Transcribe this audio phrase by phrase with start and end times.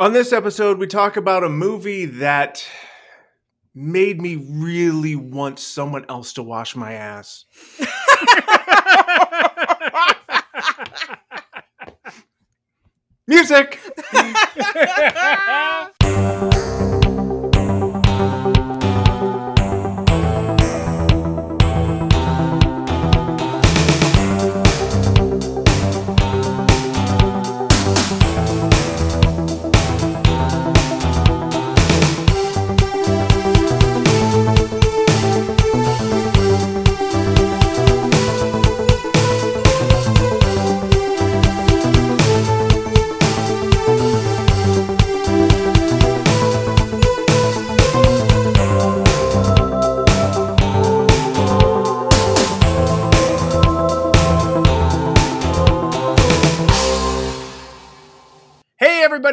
[0.00, 2.64] On this episode, we talk about a movie that
[3.74, 7.46] made me really want someone else to wash my ass.
[13.26, 13.80] Music!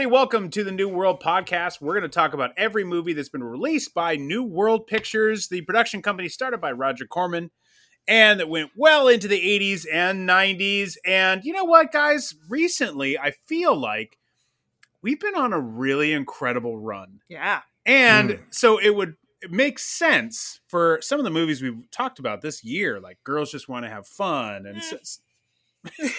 [0.05, 1.81] everybody, welcome to the New World Podcast.
[1.81, 5.61] We're going to talk about every movie that's been released by New World Pictures, the
[5.61, 7.49] production company started by Roger Corman,
[8.07, 10.97] and that went well into the 80s and 90s.
[11.05, 12.35] And you know what, guys?
[12.47, 14.19] Recently, I feel like
[15.01, 17.21] we've been on a really incredible run.
[17.27, 17.61] Yeah.
[17.85, 18.39] And Mm.
[18.51, 22.63] so it would it makes sense for some of the movies we've talked about this
[22.63, 24.77] year, like Girls Just Want to Have Fun and.
[24.77, 25.19] s-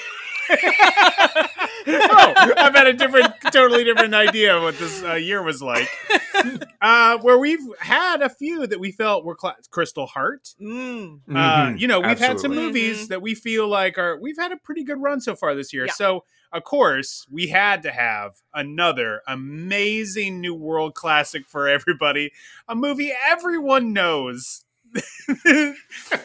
[0.49, 5.89] oh, I've had a different, totally different idea of what this uh, year was like.
[6.83, 10.55] Uh, where we've had a few that we felt were cla Crystal Heart.
[10.61, 11.21] Mm.
[11.29, 12.63] Uh, Mhm, you know, we've had some absolutely.
[12.67, 13.09] movies Mhm.
[13.09, 15.87] that we feel like are we've had a pretty good run so far this year.
[15.87, 15.93] Yeah.
[15.95, 22.31] So, of course, we had to have another amazing new world classic for everybody.
[22.69, 24.65] A movie everyone knows.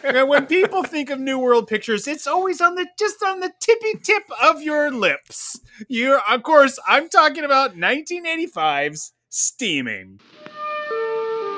[0.04, 3.52] And when people think of New World Pictures, it's always on the just on the
[3.60, 5.60] tippy tip of your lips.
[5.88, 10.20] You're, of course, I'm talking about 1985's Steaming.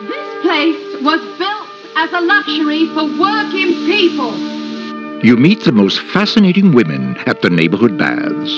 [0.07, 4.37] This place was built as a luxury for working people.
[5.25, 8.51] You meet the most fascinating women at the neighborhood baths.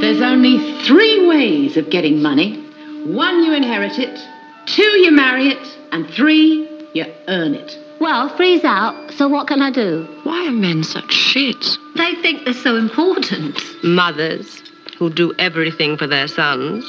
[0.00, 2.62] There's only three ways of getting money.
[3.06, 4.18] One, you inherit it.
[4.66, 5.78] Two, you marry it.
[5.92, 6.65] And three,
[6.96, 7.78] you earn it.
[8.00, 10.06] Well, freeze out, so what can I do?
[10.24, 11.64] Why are men such shit?
[11.94, 13.60] They think they're so important.
[13.84, 14.62] Mothers
[14.98, 16.84] who do everything for their sons.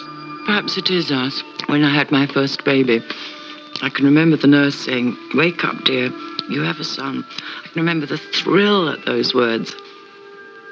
[0.46, 1.44] Perhaps it is us.
[1.68, 3.02] When I had my first baby,
[3.82, 6.10] I can remember the nurse saying, Wake up, dear,
[6.50, 7.26] you have a son.
[7.64, 9.76] I can remember the thrill at those words.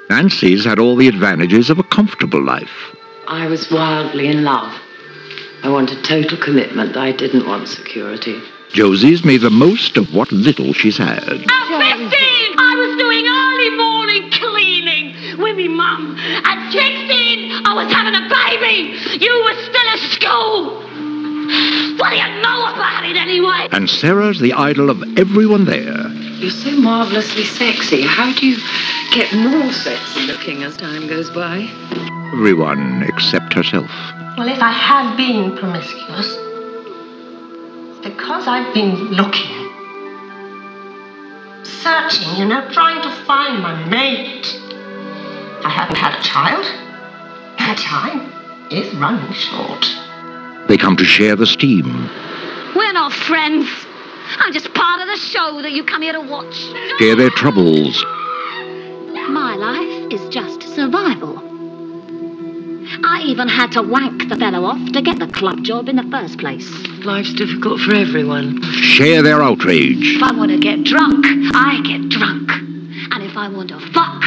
[0.10, 2.96] Nancy's had all the advantages of a comfortable life.
[3.28, 4.74] I was wildly in love.
[5.64, 6.96] I wanted total commitment.
[6.96, 8.40] I didn't want security.
[8.74, 11.24] Josie's made the most of what little she's had.
[11.24, 16.18] At 15, I was doing early morning cleaning with me mum.
[16.18, 18.98] At 16, I was having a baby.
[19.24, 20.82] You were still at school.
[21.98, 23.68] What do you know about it anyway?
[23.72, 26.08] And Sarah's the idol of everyone there.
[26.40, 28.02] You're so marvelously sexy.
[28.02, 28.58] How do you
[29.14, 31.70] get more sexy looking as time goes by?
[32.34, 33.90] Everyone except herself.
[34.38, 36.45] Well, if I had been promiscuous, it's
[38.06, 39.66] because I've been looking.
[41.64, 44.46] Searching, you know, trying to find my mate.
[45.66, 46.64] I haven't had a child.
[47.60, 48.32] My time
[48.72, 49.88] is running short.
[50.68, 52.10] They come to share the steam,
[52.76, 53.68] We're not friends.
[54.38, 56.56] I'm just part of the show that you come here to watch.
[57.00, 58.04] share their troubles,
[59.30, 61.45] My life is just survival.
[63.04, 66.04] I even had to wank the fellow off to get the club job in the
[66.12, 66.70] first place.
[67.04, 68.62] Life's difficult for everyone.
[68.82, 70.16] share their outrage.
[70.16, 72.52] If I want to get drunk, I get drunk.
[73.12, 74.24] And if I want to fuck,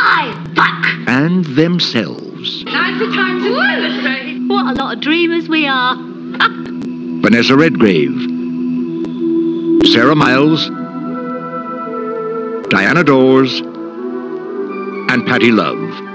[0.00, 1.08] I fuck.
[1.08, 2.64] And themselves.
[2.64, 4.46] Now's the time to celebrate.
[4.48, 5.96] What a lot of dreamers we are.
[7.22, 8.14] Vanessa Redgrave,
[9.92, 10.68] Sarah Miles,
[12.70, 13.60] Diana Dors,
[15.10, 16.07] and Patti Love.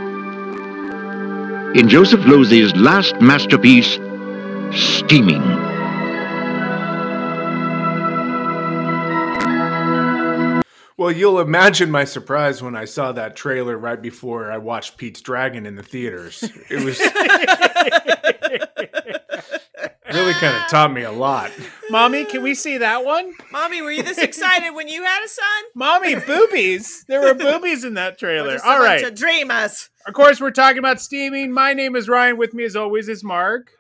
[1.76, 3.94] In Joseph Losey's last masterpiece,
[4.72, 5.42] Steaming.
[10.98, 15.22] Well, you'll imagine my surprise when I saw that trailer right before I watched Pete's
[15.22, 16.44] Dragon in the theaters.
[16.70, 17.00] It was
[20.34, 21.52] really kind of taught me a lot.
[21.90, 23.34] Mommy, can we see that one?
[23.52, 25.64] Mommy, were you this excited when you had a son?
[25.76, 27.04] Mommy, boobies.
[27.08, 28.52] There were boobies in that trailer.
[28.52, 28.64] All right.
[28.64, 29.12] a All bunch right.
[29.12, 29.90] of dreamers.
[30.06, 31.52] Of course, we're talking about steaming.
[31.52, 32.38] My name is Ryan.
[32.38, 33.72] With me, as always, is Mark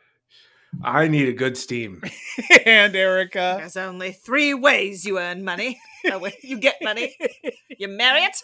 [0.83, 2.01] I need a good steam.
[2.65, 3.57] and Erica.
[3.59, 5.79] There's only three ways you earn money.
[6.41, 7.15] You get money.
[7.69, 8.35] You marry it.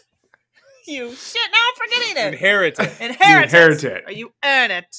[0.88, 1.41] You shit.
[1.51, 2.33] Now I'm forgetting it.
[2.35, 3.01] Inherit it.
[3.01, 4.03] Inherit, inherit it.
[4.07, 4.95] Or you earn it.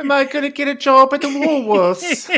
[0.00, 2.28] Am I going to get a job at the Woolworths?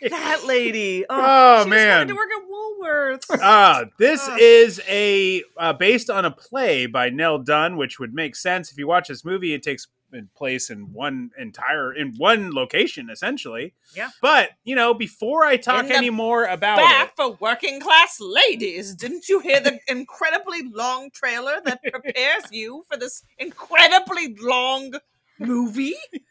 [0.10, 1.04] That lady.
[1.10, 2.08] Oh, Oh, man.
[2.08, 3.40] to work at Woolworths.
[3.42, 4.38] Uh, this Ugh.
[4.40, 8.78] is a uh, based on a play by Nell Dunn, which would make sense if
[8.78, 9.52] you watch this movie.
[9.52, 9.88] It takes
[10.34, 13.74] place in one entire in one location, essentially.
[13.94, 14.08] Yeah.
[14.22, 18.94] But you know, before I talk any more about Back it, for working class ladies.
[18.94, 24.92] Didn't you hear the incredibly long trailer that prepares you for this incredibly long
[25.38, 25.94] movie?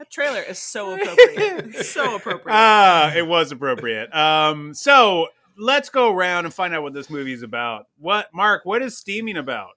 [0.00, 1.84] That trailer is so appropriate.
[1.84, 2.54] So appropriate.
[2.54, 4.12] ah, it was appropriate.
[4.14, 7.86] Um, so let's go around and find out what this movie is about.
[7.98, 8.62] What, Mark?
[8.64, 9.68] What is steaming about?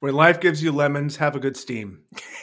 [0.00, 2.00] when life gives you lemons, have a good steam.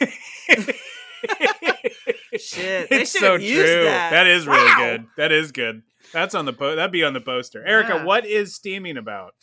[2.38, 3.84] Shit, they it's should so true.
[3.84, 4.10] that.
[4.10, 4.76] that is really Wow.
[4.78, 5.06] good.
[5.16, 5.82] That is good.
[6.12, 7.64] That's on the po- that'd be on the poster.
[7.66, 8.04] Erica, Yeah.
[8.04, 9.34] what is steaming about?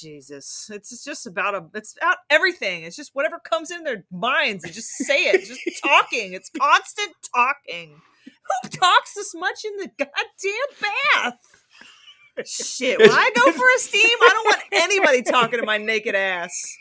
[0.00, 1.64] Jesus, it's just about a.
[1.74, 2.84] It's about everything.
[2.84, 4.64] It's just whatever comes in their minds.
[4.64, 5.44] They just say it.
[5.44, 6.32] Just talking.
[6.32, 8.00] It's constant talking.
[8.24, 12.46] Who talks this much in the goddamn bath?
[12.46, 12.98] Shit.
[12.98, 16.76] When I go for a steam, I don't want anybody talking to my naked ass.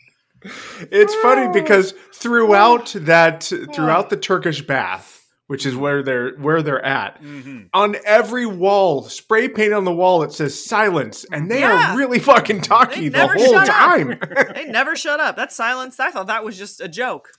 [0.92, 5.19] It's funny because throughout that throughout the Turkish bath,
[5.50, 7.62] which is where they're where they're at, Mm-hmm.
[7.74, 11.94] on every wall, spray paint on the wall, it says silence, and they Yeah.
[11.94, 14.20] are really fucking talking the whole time.
[14.54, 15.36] They never shut up.
[15.36, 16.00] That's silence.
[16.00, 17.30] I thought that was just a joke.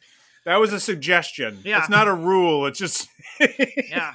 [0.44, 1.58] That was a suggestion.
[1.64, 1.78] Yeah.
[1.78, 2.66] It's not a rule.
[2.66, 3.08] It's just
[3.40, 4.12] Yeah.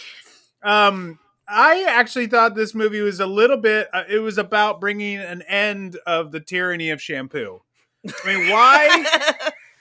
[0.62, 1.18] um
[1.50, 5.42] I actually thought this movie was a little bit uh, it was about bringing an
[5.42, 7.62] end of the tyranny of shampoo.
[8.06, 9.04] I mean, why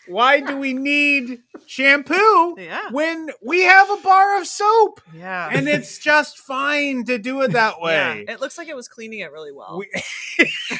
[0.07, 2.89] why do we need shampoo Yeah.
[2.91, 5.49] when we have a bar of soap Yeah.
[5.51, 8.25] and it's just fine to do it that way?
[8.27, 8.33] Yeah.
[8.33, 9.79] It looks like it was cleaning it really well.
[9.79, 10.47] We-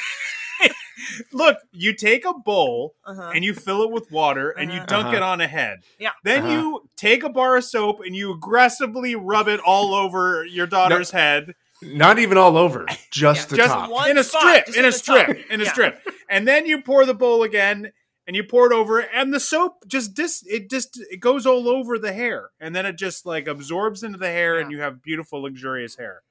[1.32, 3.32] Look, you take a bowl uh-huh.
[3.34, 4.86] and you fill it with water and you Uh-huh.
[4.86, 5.30] dunk it Uh-huh.
[5.32, 5.78] on a head.
[5.98, 6.10] Yeah.
[6.24, 6.52] Then Uh-huh.
[6.52, 11.10] you take a bar of soap and you aggressively rub it all over your daughter's
[11.12, 11.54] head.
[11.80, 13.88] Not even all over, just the just top.
[13.90, 15.36] one in a spot, strip, in a strip, top.
[15.48, 15.70] in a Yeah.
[15.70, 16.08] strip.
[16.28, 17.92] And then you pour the bowl again
[18.28, 21.46] and you pour it over it, and the soap just dis it just it goes
[21.46, 24.80] all over the hair and then it just like absorbs into the hair and you
[24.80, 26.22] have beautiful luxurious hair.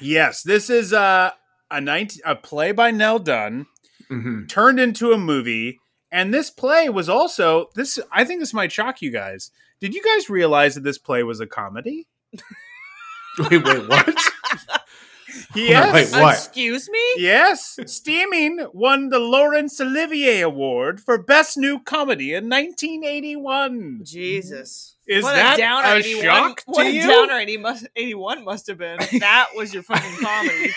[0.00, 1.30] yes, this is uh,
[1.70, 3.66] a 19, a play by Nell Dunn
[4.10, 4.46] Mhm.
[4.48, 5.80] turned into a movie.
[6.10, 7.98] And this play was also this.
[8.12, 9.50] I think this might shock you guys.
[9.80, 12.06] Did you guys realize that this play was a comedy?
[13.38, 14.14] Wait, wait, what?
[15.54, 15.92] Yes.
[16.12, 16.34] Wait, what?
[16.34, 17.00] Excuse me?
[17.18, 24.00] Yes, Steaming won the Laurence Olivier Award for Best New Comedy in 1981.
[24.04, 24.96] Jesus.
[25.06, 27.02] Is what that a downer a 81, shock to What you?
[27.04, 28.98] a downer 80 must, 81 must have been.
[29.18, 30.72] That was your fucking comedy.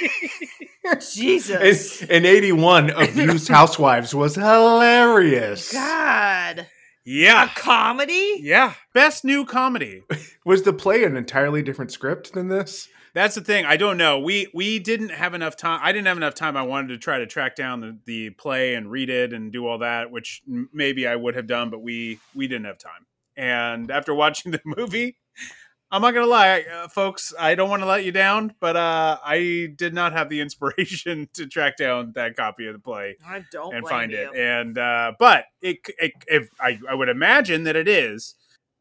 [1.13, 2.01] Jesus.
[2.03, 5.71] In, in 81, Abused Housewives was hilarious.
[5.71, 6.59] God.
[6.59, 6.67] A
[7.03, 8.37] Yeah, comedy?
[8.41, 10.03] yeah, Best New Comedy.
[10.45, 12.87] Was the play an entirely different script than this?
[13.15, 13.63] That's the thing.
[13.65, 14.19] I don't know.
[14.19, 15.79] We we didn't have enough time.
[15.81, 16.57] I didn't have enough time.
[16.57, 19.65] I wanted to try to track down the, the play and read it and do
[19.65, 23.05] all that, which maybe I would have done, but we we didn't have time.
[23.37, 25.15] And after watching the movie,
[25.89, 27.33] I'm not gonna lie, uh, folks.
[27.39, 31.29] I don't want to let you down, but uh, I did not have the inspiration
[31.35, 34.29] to track down that copy of the play I don't and find you.
[34.29, 34.37] it.
[34.37, 38.35] And uh, but it, it if I, I would imagine that it is,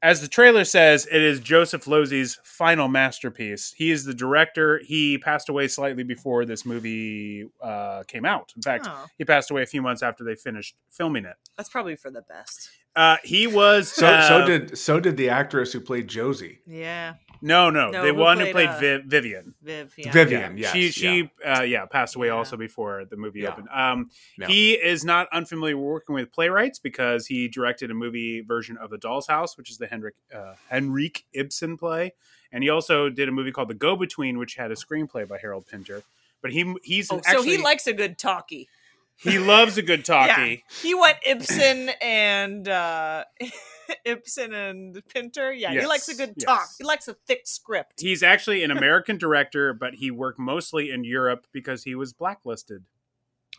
[0.04, 3.72] as the trailer says, it is Joseph Losey's final masterpiece.
[3.76, 4.80] He is the director.
[4.84, 8.52] He passed away slightly before this movie uh, came out.
[8.54, 11.36] In fact, Oh, he passed away a few months after they finished filming it.
[11.56, 12.68] that's probably for the best.
[12.94, 16.60] Uh, he was So uh, so did so did the actress who played Josie.
[16.66, 17.14] Yeah.
[17.42, 19.54] No no, No, the who one who played, played uh, Vi- Vivian.
[19.62, 19.94] Viv.
[19.96, 20.12] Yeah.
[20.12, 20.72] Vivian, yes.
[20.72, 21.58] she she yeah.
[21.58, 22.34] uh, yeah passed away Yeah.
[22.34, 23.50] also before the movie Yeah.
[23.52, 23.68] opened.
[23.72, 24.46] Um, Yeah.
[24.46, 28.98] He is not unfamiliar working with playwrights because he directed a movie version of The
[28.98, 32.12] Doll's House, which is the Henrik uh, Henrik Ibsen play,
[32.52, 35.38] and he also did a movie called The Go Between, which had a screenplay by
[35.38, 36.02] Harold Pinter.
[36.42, 38.68] But he he's Oh, actually so he likes a good talkie.
[39.16, 40.64] he loves a good talkie.
[40.72, 40.78] Yeah.
[40.82, 43.24] He went Ibsen and uh
[44.04, 45.52] Ibsen and Pinter.
[45.52, 46.44] Yeah, he likes a good yes.
[46.44, 46.68] talk.
[46.78, 48.00] He likes a thick script.
[48.00, 52.84] He's actually an American director, but he worked mostly in Europe because he was blacklisted.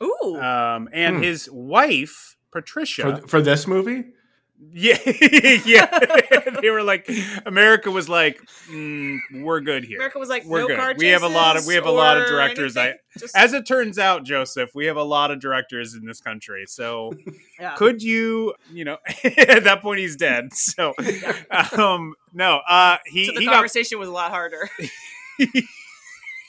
[0.04, 0.38] Ooh.
[0.42, 1.24] Um, and Hmm.
[1.24, 3.18] his wife Patricia.
[3.18, 4.06] For, for this movie?
[4.72, 4.98] Yeah,
[5.66, 6.00] yeah.
[6.62, 7.10] they were like,
[7.46, 9.98] America was like, mm, we're good here.
[9.98, 10.98] America was like, We're no good.
[10.98, 12.98] We have a lot of- we have a lot of directors, anything.
[13.18, 16.66] Just- As it turns out, Joseph, we have a lot of directors in this country.
[16.68, 17.14] So
[17.60, 17.76] yeah.
[17.76, 20.54] could you, you know, at that point he's dead.
[20.54, 20.94] So,
[21.78, 24.70] um, no, uh, he so the he got conversation was a lot harder.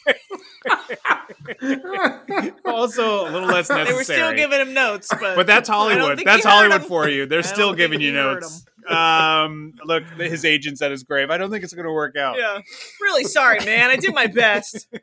[2.65, 3.85] also a little less necessary.
[3.85, 6.23] They were still giving him notes, but but that's Hollywood.
[6.25, 7.27] That's Hollywood for you.
[7.27, 8.65] They're still giving you notes.
[8.87, 11.29] Um, look, his agent's at his grave.
[11.29, 12.39] I don't think it's going to work out.
[12.39, 12.61] Yeah,
[13.01, 13.91] really sorry, man.
[13.91, 14.87] I did my best.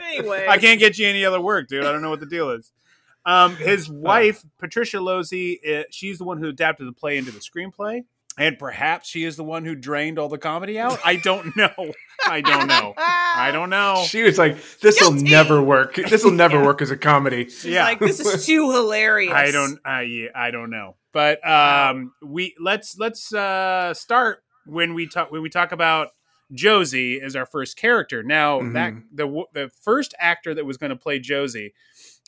[0.00, 1.84] Anyway, I can't get you any other work, dude.
[1.84, 2.70] I don't know what the deal is.
[3.26, 7.40] Um, his wife, Patricia Losey, uh, she's the one who adapted the play into the
[7.40, 8.04] screenplay.
[8.38, 10.98] And perhaps she is the one who drained all the comedy out.
[11.04, 11.92] I don't know.
[12.26, 12.94] I don't know.
[12.96, 14.04] I don't know.
[14.08, 15.96] She was like, "This will never work.
[15.96, 17.84] This will never work as a comedy." She's yeah.
[17.84, 19.32] like, this is too hilarious.
[19.34, 19.78] I don't.
[19.84, 20.96] I yeah, I don't know.
[21.12, 26.10] But um, we let's let's uh, start when we talk when we talk about
[26.52, 28.22] Josie as our first character.
[28.22, 29.02] Now that Mhm.
[29.12, 31.74] the the first actor that was going to play Josie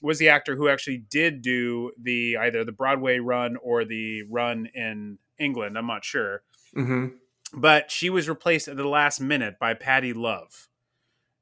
[0.03, 4.67] was the actor who actually did do the either the Broadway run or the run
[4.75, 5.77] in England.
[5.79, 6.43] I'm not sure,
[6.75, 7.07] hmm
[7.53, 10.69] but she was replaced at the last minute by Patti Love.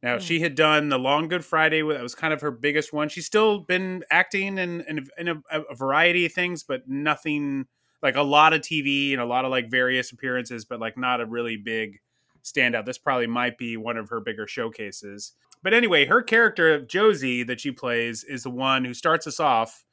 [0.03, 0.21] Now Hmm.
[0.23, 1.83] she had done the Long Good Friday.
[1.83, 3.11] That was kind of her biggest one.
[3.11, 7.67] She's still been acting in in, in a, a variety of things, but nothing
[8.03, 11.21] like a lot of TV and a lot of like various appearances, but like not
[11.21, 11.99] a really big
[12.45, 12.87] standout.
[12.87, 15.33] This probably might be one of her bigger showcases.
[15.63, 19.85] But anyway, her character Josie that she plays is the one who starts us off,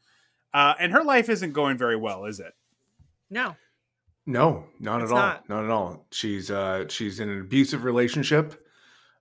[0.53, 2.53] uh, and her life isn't going very well, is it?
[3.29, 3.55] No.
[4.25, 5.21] No, not It's at all.
[5.21, 5.49] not.
[5.49, 5.63] Not.
[5.65, 6.05] at all.
[6.11, 8.65] She's uh she's in an abusive relationship,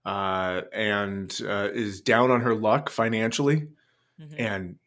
[0.06, 3.68] uh, and uh, is down on her luck financially,
[4.20, 4.34] Mhm.
[4.38, 4.78] and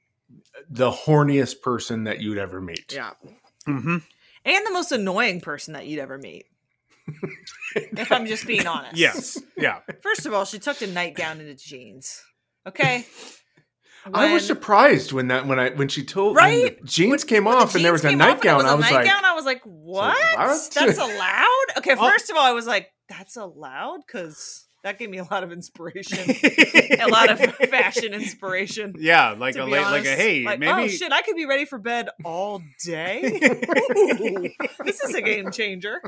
[0.70, 2.94] the horniest person that you'd ever meet.
[2.94, 3.12] Yeah.
[3.68, 3.98] Mm-hmm.
[4.46, 6.46] And the most annoying person that you'd ever meet.
[7.66, 8.98] if I'm just being honest.
[8.98, 9.42] Yes.
[9.56, 9.80] Yeah.
[10.02, 12.24] First of all, she tucked a nightgown into jeans.
[12.66, 13.06] Okay.
[14.14, 16.86] I was surprised when that when I when she told when Right?
[16.86, 18.66] jeans came when the off and there was a nightgown.
[18.66, 18.96] off nightgown.
[19.06, 20.74] I was like, I was like, what?
[20.74, 21.66] That's allowed?
[21.78, 24.00] Okay, first of all, I was like, that's allowed?
[24.06, 26.20] Because that gave me a lot of inspiration.
[27.00, 28.94] a lot of fashion inspiration.
[29.00, 31.66] Yeah, like a late, like a hey, Like, maybe oh shit, I could be ready
[31.66, 33.22] for bed all day.
[33.44, 34.50] Ooh,
[34.86, 36.02] this is a game changer.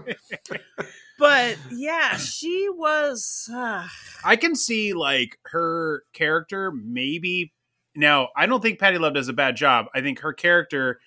[1.18, 3.50] But yeah, she was.
[3.54, 3.88] Uh,
[4.24, 7.52] I can see like her character maybe.
[8.00, 9.88] Now, I don't think Patti Love does a bad job.
[9.94, 11.00] I think her character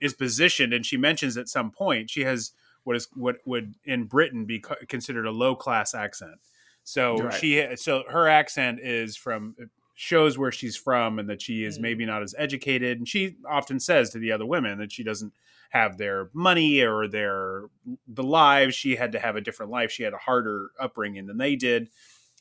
[0.00, 2.52] is positioned, and she mentions at some point she has
[2.82, 6.40] what is what would in Britain be considered a low class accent.
[6.82, 7.34] So Right.
[7.34, 9.54] she, so her accent is from
[9.94, 11.82] shows where she's from, and that she is Mm.
[11.82, 12.98] maybe not as educated.
[12.98, 15.34] And she often says to the other women that she doesn't
[15.70, 17.64] have their money or their
[18.08, 18.74] the lives.
[18.74, 19.92] She had to have a different life.
[19.92, 21.90] She had a harder upbringing than they did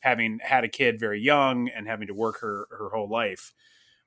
[0.02, 3.52] having had a kid very young and having to work her her whole life.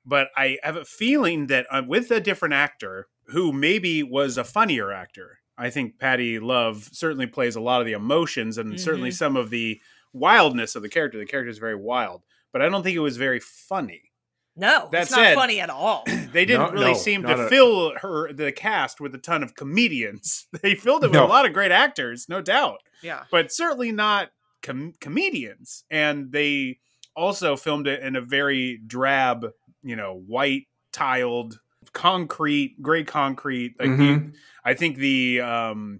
[0.05, 4.43] But I have a feeling that uh, with a different actor who maybe was a
[4.43, 9.11] funnier actor, I think Patti Love certainly plays a lot of the emotions and certainly
[9.11, 9.15] Mhm.
[9.17, 9.79] some of the
[10.11, 11.17] wildness of the character.
[11.17, 14.09] The character is very wild, but I don't think it was very funny.
[14.55, 16.03] no, that's not said- funny at all.
[16.33, 19.41] They didn't No, really no, seem to a- fill her the cast with a ton
[19.43, 20.47] of comedians.
[20.61, 21.25] They filled it with No.
[21.25, 23.23] a lot of great actors, no doubt Yeah.
[23.31, 24.29] but certainly not
[24.61, 25.85] com- comedians.
[25.89, 26.79] And they
[27.15, 29.45] also filmed it in a very drab,
[29.83, 31.59] you know, white tiled
[31.91, 33.75] concrete, gray concrete.
[33.79, 34.33] Like the, Mhm.
[34.63, 35.99] I think the um,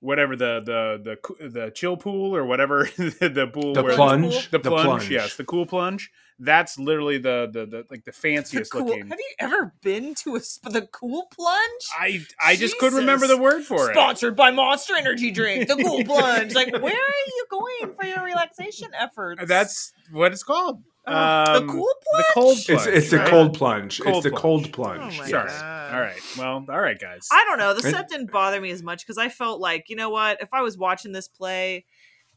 [0.00, 5.10] whatever the the the the chill pool or whatever the pool the plunge, the, plunge,
[5.10, 6.10] yes, the cool plunge.
[6.38, 9.06] That's literally the the, the like the The fanciest cool, looking.
[9.08, 11.86] have you ever been to a sp- the cool plunge?
[11.96, 13.94] I I just couldn't remember the word for it.
[13.94, 16.52] Sponsored by Monster Energy Drink, the cool plunge.
[16.54, 19.44] Like, where are you going for your relaxation efforts?
[19.46, 20.82] That's what it's called.
[21.06, 22.88] Oh, Um, the cool The cold It's plunge.
[22.88, 23.28] it's the right?
[23.28, 24.00] cold plunge.
[24.00, 25.00] Cold it's the cold plunge.
[25.02, 25.48] Oh my Sorry.
[25.48, 25.94] God.
[25.94, 26.22] All right.
[26.36, 27.28] Well, all right, guys.
[27.32, 27.74] I don't know.
[27.74, 27.94] The Right.
[27.94, 30.40] set didn't bother me as much because I felt like, you know what?
[30.40, 31.84] If I was watching this play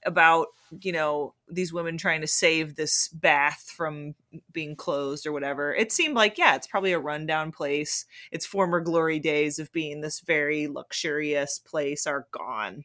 [0.05, 0.47] about,
[0.81, 4.15] you know, these women trying to save this bath from
[4.51, 8.05] being closed or whatever, it seemed like, yeah, it's probably a rundown place.
[8.31, 12.83] Its former glory days of being this very luxurious place are gone.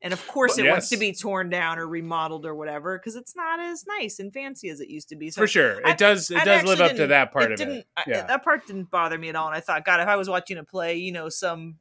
[0.00, 3.34] And of course, it wants to be torn down or remodeled or whatever because it's
[3.34, 5.28] not as nice and fancy as it used to be.
[5.30, 6.30] So For sure, it I- does.
[6.30, 7.86] It I does live up to that part of didn't, it.
[7.96, 8.22] I- Yeah.
[8.26, 9.48] that part didn't bother me at all.
[9.48, 11.78] And I thought, God, if I was watching a play, you know, some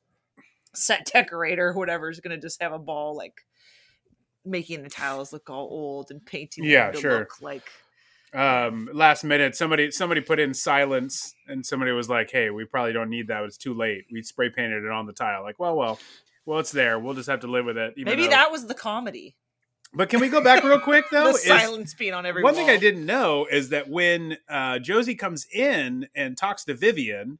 [0.73, 3.45] set decorator or whatever is going to just have a ball like
[4.45, 7.19] making the tiles look all old and painting them Yeah, to sure.
[7.19, 7.63] look like
[8.33, 12.91] um, last minute, somebody somebody put in silence, and somebody was like, "Hey, we probably
[12.91, 13.41] don't need that.
[13.45, 14.05] It's too late.
[14.11, 15.97] We spray painted it on the tile." Like, well, well,
[16.47, 16.97] well, it's there.
[16.97, 17.93] We'll just have to live with it.
[17.97, 19.35] even maybe though- that was the comedy.
[19.93, 21.25] But can we go back real quick though?
[21.25, 24.79] the Is- silence being on every One thing I didn't know is that when uh,
[24.79, 27.39] Josie comes in and talks to Vivian,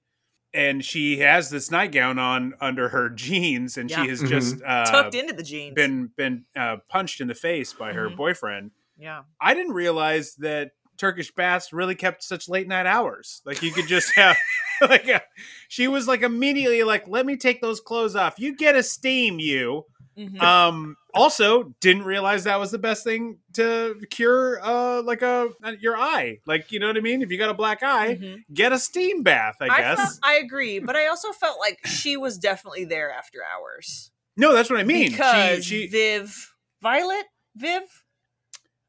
[0.54, 4.04] and she has this nightgown on under her jeans, and Yeah.
[4.04, 4.30] she has Mhm.
[4.30, 5.74] just uh, tucked into the jeans.
[5.76, 8.16] been been uh, punched in the face by her Mhm.
[8.16, 8.72] boyfriend.
[8.98, 9.24] Yeah.
[9.42, 13.42] I didn't realize that Turkish baths really kept such late night hours.
[13.46, 14.36] Like you could just have
[14.82, 15.22] like a,
[15.68, 18.36] she was like immediately like, let me take those clothes off.
[18.40, 19.86] You get a steam, you.
[20.18, 20.42] Mhm.
[20.42, 25.50] Um also didn't realize that was the best thing to cure uh like a
[25.80, 26.40] your eye.
[26.48, 27.22] Like, you know what I mean?
[27.22, 28.38] If you got a black eye, Mhm.
[28.54, 29.98] get a steam bath, I, I, guess.
[30.00, 34.12] felt, I agree, but I also felt like she was definitely there after hours.
[34.36, 35.12] no, that's what I mean.
[35.12, 37.26] because she, she Viv, Violet,
[37.56, 37.84] Viv.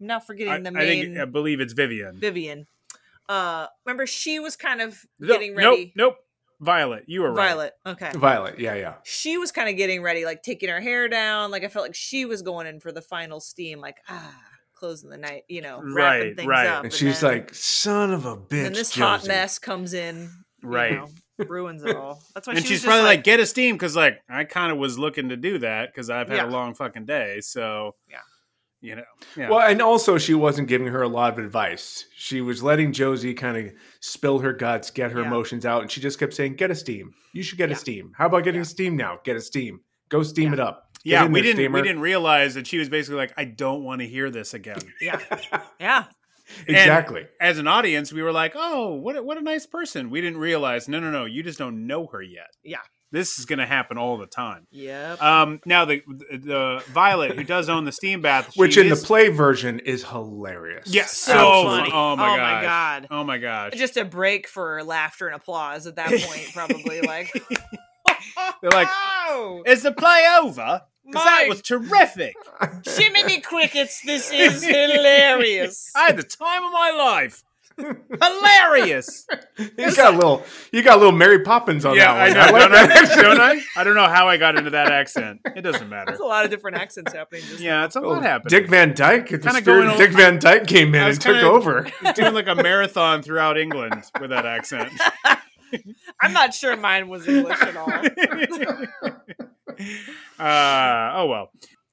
[0.00, 2.16] I'm now forgetting I, the I main think I believe it's Vivian.
[2.18, 2.66] Vivian.
[3.28, 5.92] Uh, remember she was kind of No- getting ready.
[5.96, 6.16] Nope, nope.
[6.60, 7.48] Violet, you were right.
[7.50, 7.72] Violet.
[7.86, 8.10] Okay.
[8.16, 8.94] Violet, yeah, yeah.
[9.04, 11.52] She was kind of getting ready, like taking her hair down.
[11.52, 14.34] Like I felt like she was going in for the final steam, like ah,
[14.74, 16.66] closing the night, you know, wrapping Right, things right.
[16.66, 16.84] up.
[16.84, 18.66] And she's then- like, son of a bitch.
[18.66, 20.30] and this hot mess comes in,
[20.62, 20.94] you Right.
[20.94, 21.08] know,
[21.46, 22.20] ruins it all.
[22.34, 24.42] That's why and she she's was just probably like, get a steam because like I
[24.42, 26.46] kind of was looking to do that because I've had Yeah.
[26.46, 27.40] a long fucking day.
[27.40, 28.18] So Yeah.
[28.80, 29.02] You know,
[29.36, 29.50] yeah.
[29.50, 32.04] Well, and also she wasn't giving her a lot of advice.
[32.16, 35.26] She was letting Josie kind of spill her guts, get her Yeah.
[35.26, 37.12] emotions out, and she just kept saying, "Get a steam.
[37.32, 37.76] You should get Yeah.
[37.76, 38.12] a steam.
[38.16, 38.62] How about getting Yeah.
[38.62, 39.18] a steam now?
[39.24, 39.80] Get a steam.
[40.08, 40.52] Go steam Yeah.
[40.54, 43.32] it up." Get yeah, we there, didn't we didn't realize that she was basically like,
[43.36, 44.78] I don't want to hear this again.
[45.00, 45.20] yeah,
[45.80, 46.04] yeah,
[46.66, 47.26] exactly.
[47.40, 50.10] As an audience, we were like, oh, what a, what a nice person.
[50.10, 52.48] We didn't realize, no, no, no, you just don't know her yet.
[52.64, 52.78] yeah,
[53.10, 54.66] This is going to happen all the time.
[54.70, 55.16] Yeah.
[55.20, 59.06] Um, now the the Violet who does own the steam bath, Which in is- the
[59.06, 60.92] play version is hilarious.
[60.92, 61.90] yeah, So so funny.
[61.92, 62.62] Oh my Oh my.
[62.62, 63.06] God.
[63.10, 63.72] Oh my god.
[63.76, 67.32] just a break for laughter and applause at that point, probably like.
[68.60, 70.82] They're like, oh, is the play over?
[71.06, 72.34] Because that was terrific.
[72.84, 75.90] Jiminy Crickets, this is hilarious.
[75.96, 77.42] I had the time of my life.
[77.78, 79.26] Hilarious.
[79.76, 80.42] You got a little.
[80.72, 82.52] You got a little Mary Poppins on yeah, I that know.
[82.52, 82.60] one.
[82.62, 83.18] don't, that.
[83.18, 83.60] I, don't I?
[83.76, 85.40] I don't know how I got into that accent.
[85.56, 86.06] It doesn't matter.
[86.06, 87.42] There's a lot of different accents happening.
[87.48, 88.50] Just Yeah, it's a lot happening.
[88.50, 89.28] Dick Van Dyke.
[89.28, 91.86] The Kinda spirit going of a- Dick Van Dyke came in and took kinda- over.
[92.00, 94.92] He's doing like a marathon throughout England with that accent.
[96.20, 97.90] I'm not sure mine was English at all.
[100.38, 101.50] uh, oh well.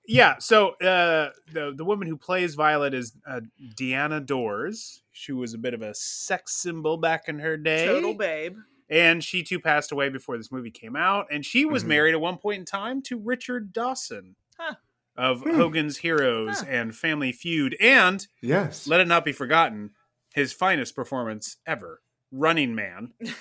[0.07, 3.41] Yeah, so uh, the the woman who plays Violet is uh,
[3.75, 5.01] Diana Dors.
[5.17, 7.85] She was a bit of a sex symbol back in her day.
[7.87, 8.57] Total babe.
[8.89, 11.25] and she too passed away before this movie came out.
[11.31, 11.87] And she was Mhm.
[11.87, 14.75] married at one point in time to Richard Dawson Huh.
[15.15, 15.55] of Hmm.
[15.55, 16.65] Hogan's Heroes Huh.
[16.69, 18.85] and Family Feud, and Yes.
[18.87, 19.91] let it not be forgotten,
[20.35, 22.01] his finest performance ever,
[22.31, 23.13] Running Man.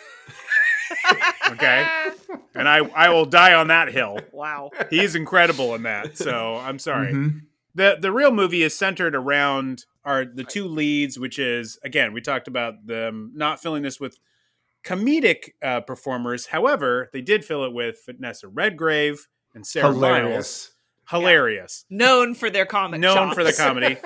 [1.51, 1.87] Okay.
[2.55, 4.19] And I I will die on that hill.
[4.33, 4.71] Wow.
[4.91, 6.17] He's incredible in that.
[6.17, 7.13] So I'm sorry.
[7.13, 7.43] Mhm.
[7.75, 12.21] The the real movie is centered around are the two leads, which is again we
[12.21, 14.19] talked about them not filling this with
[14.85, 16.47] comedic uh, performers.
[16.47, 19.97] However, they did fill it with Vanessa Redgrave and Sarah Miles.
[20.01, 20.71] Hilarious.
[21.11, 22.99] Hilarious, Known for their comedy.
[23.01, 23.99] known for the comedy.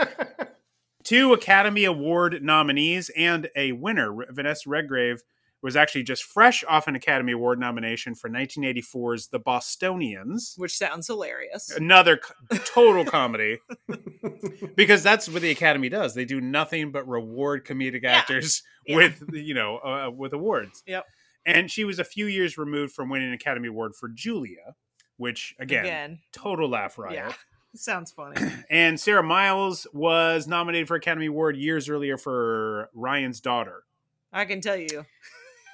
[1.04, 4.14] Two Academy Award nominees and a winner.
[4.30, 5.22] Vanessa Redgrave
[5.62, 11.06] was actually just fresh off an Academy Award nomination for 1984's The Bostonians Which sounds
[11.08, 11.70] hilarious.
[11.70, 12.20] another
[12.52, 13.58] c- total comedy
[14.76, 18.96] because that's what the academy does they do nothing but reward comedic actors Yeah.
[18.96, 21.04] with you know uh, with awards Yep.
[21.46, 24.74] and she was a few years removed from winning an academy award for julia
[25.16, 26.18] which again, Again.
[26.32, 27.32] total laugh riot Yeah.
[27.74, 28.40] Sounds funny.
[28.70, 33.82] and sarah miles was nominated for academy award years earlier for ryan's daughter
[34.30, 35.06] I can tell you.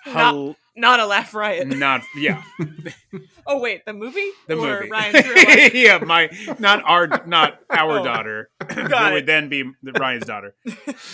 [0.07, 1.69] Not, Hel- not a laugh riot.
[1.69, 2.43] not yeah
[3.47, 4.29] Oh wait, the movie?
[4.49, 8.05] the or movie Ryan's yeah my not our not our Oh.
[8.05, 10.55] daughter Got who would then be the- Ryan's daughter.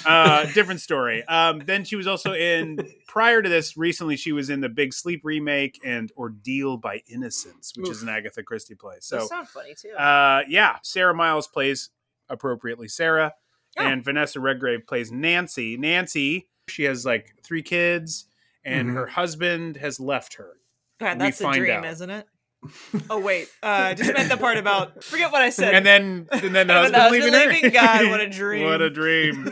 [0.06, 1.24] Uh, different story.
[1.24, 3.76] Um, then she was also in prior to this.
[3.76, 8.08] Recently, she was in the Big Sleep remake and Ordeal by Innocence, which is an
[8.08, 8.96] Agatha Christie play.
[9.00, 9.90] So, sound funny too.
[9.92, 11.90] uh, yeah, Sarah Miles plays
[12.28, 13.34] appropriately Sarah,
[13.78, 13.84] Oh.
[13.86, 15.76] and Vanessa Redgrave plays Nancy.
[15.76, 18.26] Nancy, she has like three kids,
[18.64, 18.94] and Mhm.
[18.94, 20.52] her husband has left her.
[21.00, 21.84] God, that's a dream, out.
[21.86, 22.26] isn't it?
[23.08, 25.72] Oh wait, uh, I just meant the part about forget what I said.
[25.74, 27.70] And then, and then the husband, the husband leaving, her.
[27.70, 28.64] God, what a dream.
[28.64, 29.50] what a dream.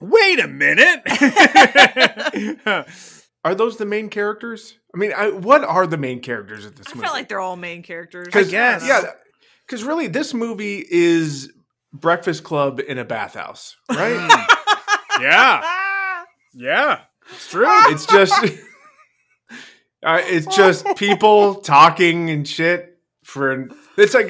[0.00, 1.02] Wait a minute.
[3.44, 4.78] Are those the main characters?
[4.94, 6.92] I mean, I, what are the main characters of this movie?
[6.92, 7.04] I movie?
[7.06, 8.26] felt like they're all main characters.
[8.26, 8.86] Because I guess.
[8.86, 9.02] yeah,
[9.66, 11.50] because really, this movie is
[11.92, 14.46] Breakfast Club in a bathhouse, right?
[15.20, 16.24] yeah, Ah!
[16.54, 17.00] yeah,
[17.32, 17.66] it's true.
[17.68, 18.44] it's just,
[20.02, 22.86] uh, it's just people talking and shit.
[23.24, 24.28] For it's like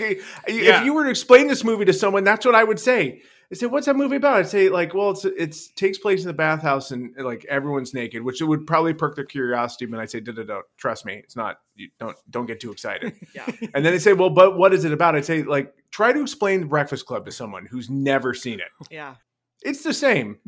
[0.48, 0.80] Yeah.
[0.80, 3.22] if you were to explain this movie to someone, that's what I would say.
[3.52, 6.26] I say, "What's that movie about?" I'd say, "Like, well, it's it's takes place in
[6.28, 10.10] the bathhouse and like everyone's naked, which it would probably perk their curiosity." But I'd
[10.10, 11.58] say, "No, no, no, trust me, it's not.
[11.76, 13.46] You don't don't get too excited." Yeah.
[13.74, 16.20] and then they say, "Well, but what is it about?" I'd say, "Like, try to
[16.20, 18.68] explain the Breakfast Club to someone who's never seen it.
[18.90, 19.14] Yeah.
[19.62, 20.38] It's the same."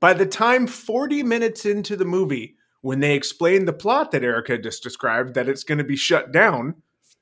[0.00, 4.58] By the time forty minutes into the movie, when they explain the plot that Erica
[4.58, 6.74] just described, that it's going to be shut down.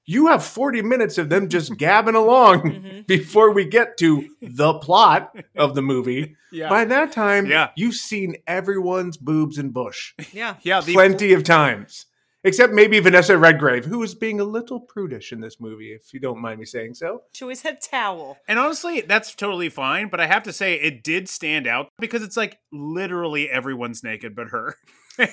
[0.05, 3.07] You have 40 minutes of them just gabbing along Mhm.
[3.07, 6.35] before we get to the plot of the movie.
[6.51, 6.69] Yeah.
[6.69, 7.69] By that time, Yeah.
[7.77, 10.57] you've seen everyone's boobs and bush Yeah.
[10.63, 10.81] yeah.
[10.81, 12.07] The, plenty of times.
[12.45, 16.19] Except maybe Vanessa Redgrave, who is being a little prudish in this movie, if you
[16.19, 17.23] don't mind me saying so.
[17.33, 18.37] She always had towel.
[18.49, 20.09] And honestly, that's totally fine.
[20.09, 24.35] But I have to say, it did stand out because it's like literally everyone's naked
[24.35, 24.75] but her.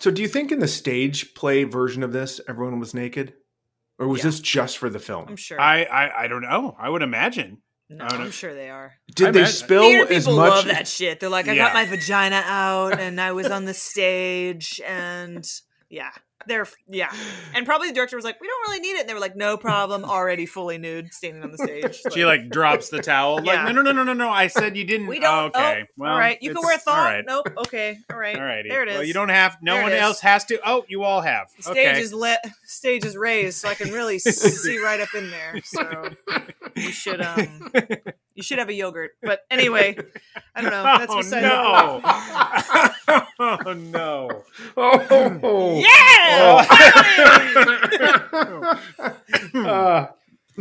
[0.00, 3.34] so, do you think in the stage play version of this, everyone was naked?
[3.98, 4.26] Or was Yeah.
[4.30, 5.26] this just for the film?
[5.28, 5.60] I'm sure.
[5.60, 6.74] I, I I don't know.
[6.78, 7.58] I would imagine.
[7.90, 8.24] No, I don't know.
[8.26, 8.94] I'm sure they are.
[9.14, 10.50] Did I they imagine- spill Theater as people much?
[10.50, 11.20] love that shit.
[11.20, 11.64] They're like, I Yeah.
[11.66, 15.46] got my vagina out and I was on the stage and
[15.90, 16.10] yeah.
[16.46, 17.12] They're yeah.
[17.54, 19.00] And probably the director was like, We don't really need it.
[19.00, 22.00] And they were like, No problem, already fully nude, standing on the stage.
[22.12, 23.36] She like drops the towel.
[23.36, 23.64] Like, Yeah.
[23.64, 24.28] no, no, no, no, no, no.
[24.30, 25.06] I said you didn't.
[25.06, 25.84] We don't Oh, okay.
[25.96, 26.38] well, all right.
[26.40, 26.98] You can it's- wear a thong.
[26.98, 27.24] All right.
[27.26, 27.48] Nope.
[27.66, 27.98] Okay.
[28.12, 28.36] All right.
[28.36, 28.68] All righty.
[28.68, 28.94] There it is.
[28.94, 29.56] Well, you don't have.
[29.62, 30.00] No There it one is.
[30.00, 30.60] else has to.
[30.64, 31.48] Oh, you all have.
[31.56, 32.00] The stage okay.
[32.00, 32.38] is lit.
[32.64, 35.60] Stage is raised, so I can really see right up in there.
[35.64, 36.10] So
[36.76, 37.70] you should um,
[38.34, 39.12] you should have a yogurt.
[39.22, 39.96] But anyway,
[40.54, 40.82] I don't know.
[40.82, 42.00] That's oh beside no!
[43.66, 44.44] oh no!
[44.76, 46.66] Oh, Yeah,
[49.54, 50.06] Uh,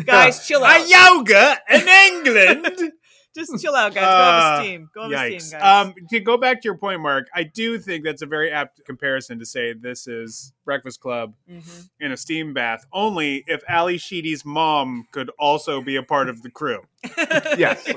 [0.05, 0.79] guys, chill out.
[0.79, 1.17] A out.
[1.17, 2.93] yoga in England.
[3.35, 4.03] Just chill out, guys.
[4.03, 4.89] Go Uh, have a steam.
[4.93, 5.41] Go on a Yikes.
[5.41, 5.85] steam, guys.
[5.87, 8.85] Um, to go back to your point, Mark, I do think that's a very apt
[8.85, 11.89] comparison to say this is Breakfast Club Mhm.
[11.99, 12.85] in a steam bath.
[12.93, 16.81] Only if Ally Sheedy's mom could also be a part of the crew.
[17.57, 17.91] yes,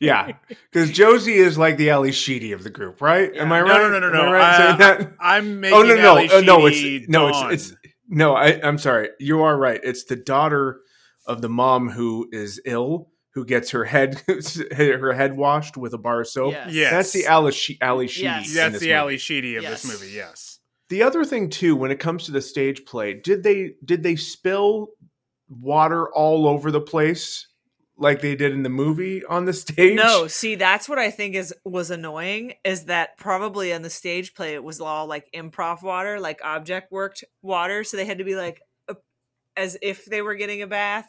[0.00, 0.32] yeah,
[0.72, 3.34] because Josie is like the Ally Sheedy of the group, right?
[3.36, 3.68] Am I right?
[3.82, 4.20] no, no, no, Am no.
[4.22, 5.12] I right saying Uh, that?
[5.20, 6.70] I'm making Oh no, no, Ali no!
[6.70, 7.52] Sheedy It's no, Dawn.
[7.52, 8.34] it's it's no.
[8.34, 9.10] I, I'm sorry.
[9.18, 9.80] You are right.
[9.82, 10.80] It's the daughter
[11.26, 14.22] of the mom who is ill, who gets her head
[14.76, 16.52] her head washed with a bar of soap.
[16.52, 16.72] Yes.
[16.72, 16.90] Yes.
[16.90, 18.24] That's the Ali, she- Ally Sheedy.
[18.24, 18.54] Yes.
[18.54, 18.92] That's the movie.
[18.94, 19.82] Ally Sheedy of Yes.
[19.82, 20.12] this movie.
[20.12, 20.58] Yes.
[20.88, 24.16] The other thing too, when it comes to the stage play, did they did they
[24.16, 24.88] spill
[25.50, 27.46] water all over the place
[27.98, 29.96] like they did in the movie on the stage?
[29.96, 34.32] No, see, that's what I think is was annoying is that probably on the stage
[34.34, 38.24] play it was all like improv water, like object worked water, so they had to
[38.24, 38.62] be like
[39.58, 41.06] as if they were getting a bath.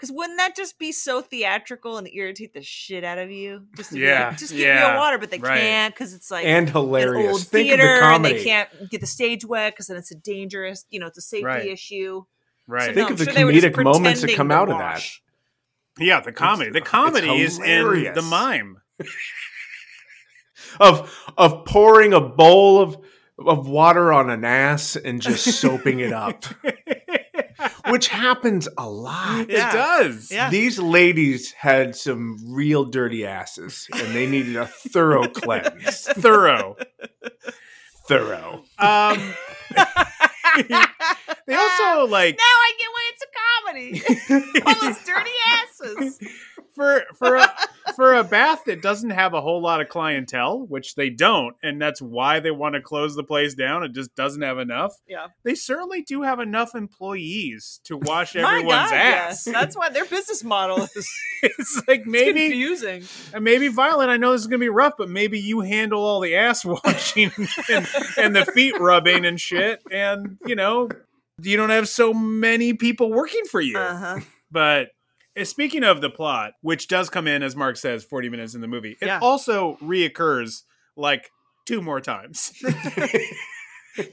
[0.00, 3.66] Because wouldn't that just be so theatrical and irritate the shit out of you?
[3.76, 5.60] Just to be Yeah, like, just give yeah, a water, but they right.
[5.60, 7.30] can't because it's like and an hilarious.
[7.32, 10.10] old Think of theater the and they can't get the stage wet because then it's
[10.10, 11.66] a dangerous, you know, it's a safety Right.
[11.66, 12.24] issue.
[12.66, 12.86] Right.
[12.86, 14.70] So Think no, of the I'm sure they were just comedic moments that come out
[14.70, 15.02] of that.
[15.98, 16.70] Yeah, the comedy.
[16.70, 18.78] The it's comedy is in the mime.
[20.78, 22.96] of of pouring a bowl of
[23.38, 26.44] of water on an ass and just soaping it up,
[27.90, 29.50] which happens a lot.
[29.50, 30.30] It does.
[30.30, 30.50] Yeah.
[30.50, 36.04] These ladies had some real dirty asses, and they needed a thorough cleanse.
[36.06, 36.76] Thorough.
[38.06, 38.64] Thorough.
[38.78, 39.34] Um,
[41.46, 44.02] they also like Now I get why it's a comedy.
[44.66, 46.18] All those dirty asses.
[46.74, 47.48] For for a,
[47.96, 51.80] for a bath that doesn't have a whole lot of clientele, which they don't, and
[51.80, 53.82] that's why they want to close the place down.
[53.82, 54.94] It just doesn't have enough.
[55.06, 55.28] Yeah.
[55.44, 59.44] They certainly do have enough employees to wash everyone's God, ass.
[59.46, 59.54] yes.
[59.60, 61.10] That's why their business model is
[61.42, 63.04] it's like maybe confusing.
[63.34, 64.08] and maybe Violet.
[64.08, 67.30] I know this is gonna be rough, but maybe you handle all the ass washing
[67.68, 70.88] and, and the feet rubbing and shit, and you know
[71.42, 73.78] you don't have so many people working for you.
[73.78, 74.20] Uh-huh.
[74.50, 74.88] But
[75.48, 78.68] speaking of the plot, which does come in as Mark says, forty minutes in the
[78.68, 79.18] movie, it Yeah.
[79.20, 80.62] also reoccurs
[80.96, 81.30] like
[81.66, 82.52] two more times.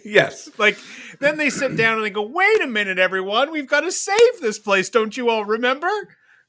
[0.04, 0.50] Yes.
[0.58, 0.78] like
[1.20, 4.42] then they sit down and they go, "Wait a minute, everyone, we've got to save
[4.42, 4.90] this place.
[4.90, 5.90] Don't you all remember?"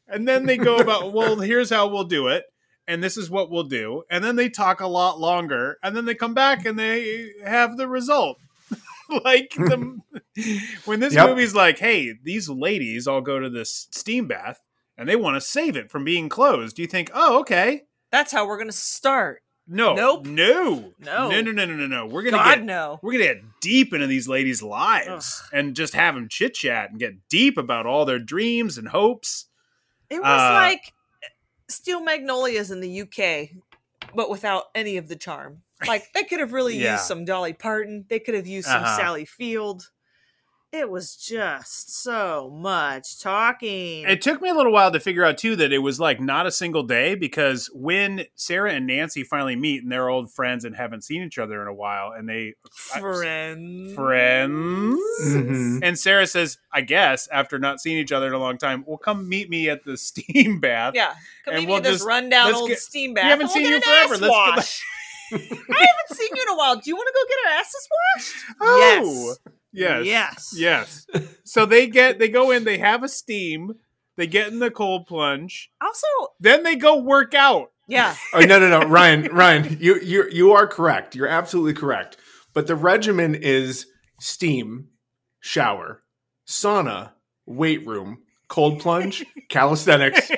[0.08, 2.44] And then they go about, "Well, here's how we'll do it."
[2.88, 4.02] And this is what we'll do.
[4.10, 5.76] And then they talk a lot longer.
[5.82, 8.38] And then they come back and they have the result.
[9.24, 9.98] like the
[10.86, 11.28] when this Yep.
[11.28, 14.58] movie's like, hey, these ladies all go to this steam bath
[14.98, 16.76] and they want to save it from being closed.
[16.76, 17.84] Do you think, oh, okay.
[18.12, 19.42] That's how we're gonna start.
[19.70, 19.94] No.
[19.94, 20.26] Nope.
[20.26, 20.92] No.
[20.98, 21.28] No.
[21.30, 22.06] No, no, no, no, no.
[22.06, 22.98] We're gonna God get no.
[23.02, 26.98] we're gonna get deep into these ladies' lives and just have them chit chat and
[26.98, 29.46] get deep about all their dreams and hopes.
[30.10, 30.92] It was Uh, like
[31.68, 33.50] Steel Magnolias in the UK,
[34.14, 35.62] but without any of the charm.
[35.86, 36.92] Like they could have really Yeah.
[36.94, 38.06] used some Dolly Parton.
[38.08, 38.96] They could have used some Uh-huh.
[38.96, 39.90] Sally Field.
[40.70, 44.04] It was just so much talking.
[44.06, 46.46] It took me a little while to figure out too that it was like not
[46.46, 50.76] a single day because when Sarah and Nancy finally meet and they're old friends and
[50.76, 53.94] haven't seen each other in a while and they Friends.
[53.94, 55.80] friends Mhm.
[55.82, 58.98] and Sarah says, I guess after not seeing each other in a long time, well
[58.98, 60.92] come meet me at the steam bath.
[60.94, 61.14] Yeah.
[61.46, 63.24] Come And meet we'll me at this just- rundown let's old get- steam bath.
[63.24, 64.14] We haven't seen we'll you an forever.
[64.14, 64.82] ass Let's go wash.
[65.32, 66.76] I haven't seen you in a while.
[66.76, 68.34] Do you want to go get our asses washed?
[68.60, 69.38] Oh, yes.
[69.72, 70.06] Yes.
[70.06, 70.54] Yes.
[70.56, 71.06] Yes.
[71.44, 73.72] so they get they go in, they have a steam,
[74.16, 76.06] they get in the cold plunge, Also,
[76.40, 77.70] then they go work out.
[77.86, 78.14] yeah.
[78.34, 81.14] Oh no no no Ryan Ryan you you you are correct.
[81.14, 82.16] You're absolutely correct.
[82.54, 83.86] But the regimen is
[84.20, 84.88] steam,
[85.40, 86.02] shower,
[86.46, 87.12] sauna,
[87.46, 90.30] weight room, cold plunge, calisthenics.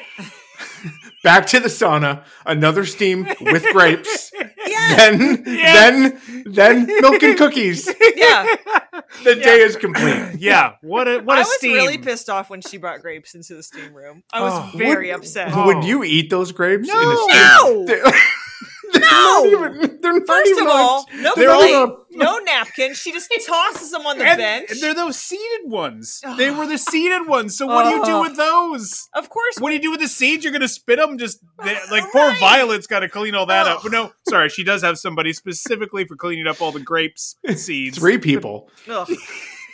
[1.23, 4.33] Back to the sauna, another steam with grapes.
[4.67, 4.95] Yeah.
[4.97, 7.93] Then then then milk and cookies.
[8.15, 8.47] Yeah.
[9.25, 10.37] The day is complete.
[10.39, 10.75] Yeah.
[10.83, 11.73] What a what a I was steam.
[11.75, 14.23] really pissed off when she brought grapes into the steam room.
[14.33, 14.79] I was Oh.
[14.79, 15.67] very Would- upset.
[15.67, 16.87] Would you eat those grapes?
[16.87, 16.95] No.
[17.89, 18.13] a
[19.11, 19.43] No.
[19.43, 21.91] They're, they're not even, they're not First even of on- all, no they're plate, on
[21.91, 22.95] a- no napkin.
[22.95, 24.81] She just tosses them on the and bench.
[24.81, 26.21] they're those seated ones.
[26.37, 27.57] They were the seated ones.
[27.57, 29.09] So what do you do with those?
[29.15, 29.57] Of course.
[29.59, 30.45] What do you do with the seeds?
[30.45, 31.19] You're gonna spit them?
[31.19, 32.41] Just they, like poor Right.
[32.41, 33.83] Violet's got to clean all that up.
[33.83, 37.99] But no, sorry, she does have somebody specifically for cleaning up all the grapes seeds.
[37.99, 38.69] Three people.
[38.89, 39.09] Ugh.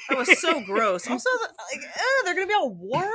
[0.09, 1.09] That was so gross.
[1.11, 3.11] Also, like, uh, they're gonna be all warm.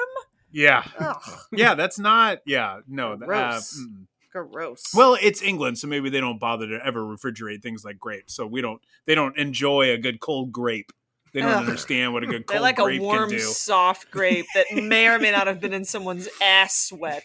[0.51, 1.15] Yeah, Ugh,
[1.53, 2.39] yeah, that's not.
[2.45, 3.11] Yeah, no.
[3.15, 3.79] th- Uh, Gross.
[3.79, 4.05] mm.
[4.31, 4.83] Gross.
[4.95, 8.33] well, it's England, so maybe they don't bother to ever refrigerate things like grapes.
[8.33, 8.81] So we don't.
[9.05, 10.91] They don't enjoy a good cold grape.
[11.33, 11.59] They don't Ugh.
[11.63, 13.43] understand what a good they cold like a warm, can do.
[13.43, 17.23] soft grape that may or may not have been in someone's ass sweat.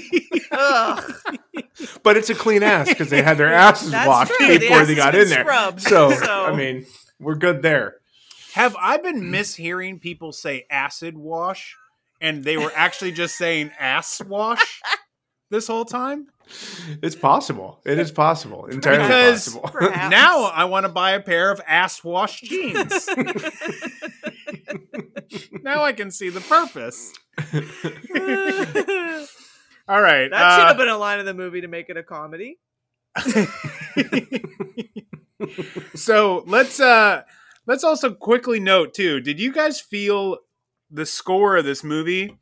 [0.50, 1.14] Ugh.
[2.02, 4.48] But it's a clean ass because they had their asses That's washed true.
[4.48, 5.44] The before ass they got in there.
[5.44, 5.82] scrubbed.
[5.82, 6.86] So, So- I mean,
[7.20, 7.96] we're good there.
[8.54, 11.76] Have I been mishearing people say acid wash,
[12.22, 14.80] and they were actually just saying ass wash
[15.50, 16.28] this whole time?
[17.02, 17.80] It's possible.
[17.84, 18.66] It is possible.
[18.70, 19.68] Entirely Because- possible.
[19.72, 20.10] Perhaps.
[20.10, 23.08] Now I want to buy a pair of ass wash jeans.
[25.62, 27.12] now I can see the purpose.
[29.88, 30.28] All right.
[30.30, 30.56] That All right.
[30.56, 32.58] should uh, have been a line of the movie to make it a comedy.
[35.94, 37.22] so let's uh
[37.66, 39.20] let's also quickly note too.
[39.20, 40.38] Did you guys feel
[40.90, 42.36] the score of this movie?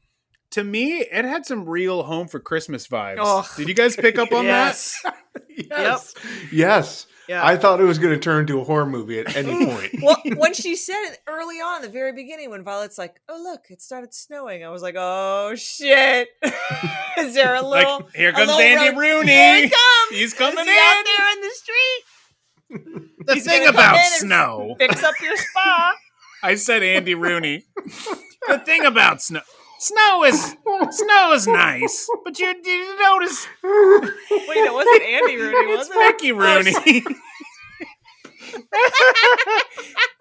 [0.55, 3.17] To me, it had some real home for Christmas vibes.
[3.19, 3.45] Ugh.
[3.57, 5.03] Did you guys pick up on yes.
[5.49, 6.15] yes.
[6.53, 7.07] Yes.
[7.29, 7.45] Yeah.
[7.45, 9.95] I thought it was going to turn into a horror movie at any point.
[10.01, 13.63] well, when she said it early on, the very beginning, when Violet's like, "Oh look,
[13.69, 16.29] it started snowing," I was like, "Oh shit!"
[17.19, 18.01] Is there a little?
[18.01, 19.33] like, here comes little Andy road- Rooney.
[19.33, 20.11] Here he comes.
[20.11, 23.09] He's coming Is he out there in the street.
[23.27, 24.77] The He's thing about snow.
[24.79, 25.95] Fix up your spa.
[26.45, 27.65] I said Andy Rooney.
[28.47, 29.41] the thing about snow.
[29.79, 30.57] Snow is
[30.91, 35.99] snow is nice, but you, you notice Wait, it wasn't Andy Rooney, was it's it?
[35.99, 36.33] Mickey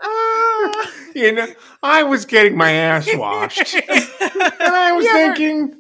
[0.06, 0.84] Oh, Rooney.
[1.16, 1.48] you know,
[1.82, 3.74] I was getting my ass washed.
[3.76, 3.84] and
[4.62, 5.80] I was thinking,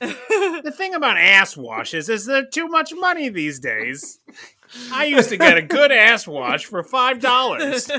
[0.00, 4.20] the thing about ass washes is they're too much money these days.
[4.92, 7.90] I used to get a good ass wash for five dollars.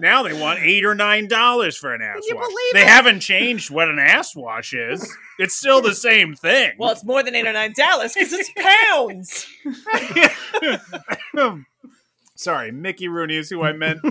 [0.00, 2.48] Now they want eight or nine dollars for an ass Can you wash.
[2.48, 2.88] believe They it?
[2.88, 5.08] haven't changed what an ass wash is.
[5.38, 6.72] It's still the same thing.
[6.78, 9.46] well, it's more than eight or nine dollars because it's pounds.
[12.34, 14.00] Sorry, Mickey Rooney is who I meant.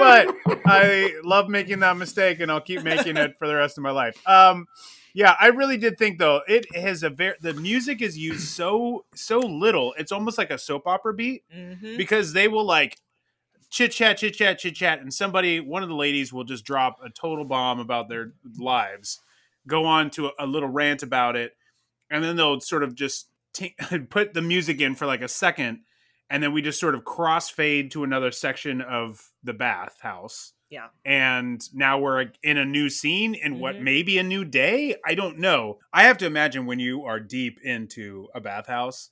[0.00, 3.78] Oh, but I love making that mistake, and I'll keep making it for the rest
[3.78, 4.16] of my life.
[4.28, 4.66] Um,
[5.12, 9.04] yeah, I really did think though it has a very the music is used so
[9.14, 9.94] so little.
[9.98, 11.96] It's almost like a soap opera beat Mhm.
[11.96, 12.96] because they will like
[13.70, 16.98] chit chat, chit chat, chit chat, and somebody, one of the ladies, will just drop
[17.04, 19.20] a total bomb about their lives,
[19.66, 21.52] go on to a, a little rant about it,
[22.10, 23.76] and then they'll sort of just t-
[24.10, 25.80] put the music in for like a second,
[26.30, 30.52] and then we just sort of crossfade to another section of the bathhouse.
[30.70, 30.88] Yeah.
[31.02, 33.82] And now we're in a new scene in what Mhm.
[33.82, 34.96] may be a new day.
[35.06, 35.78] I don't know.
[35.94, 39.08] I have to imagine when you are deep into a bathhouse,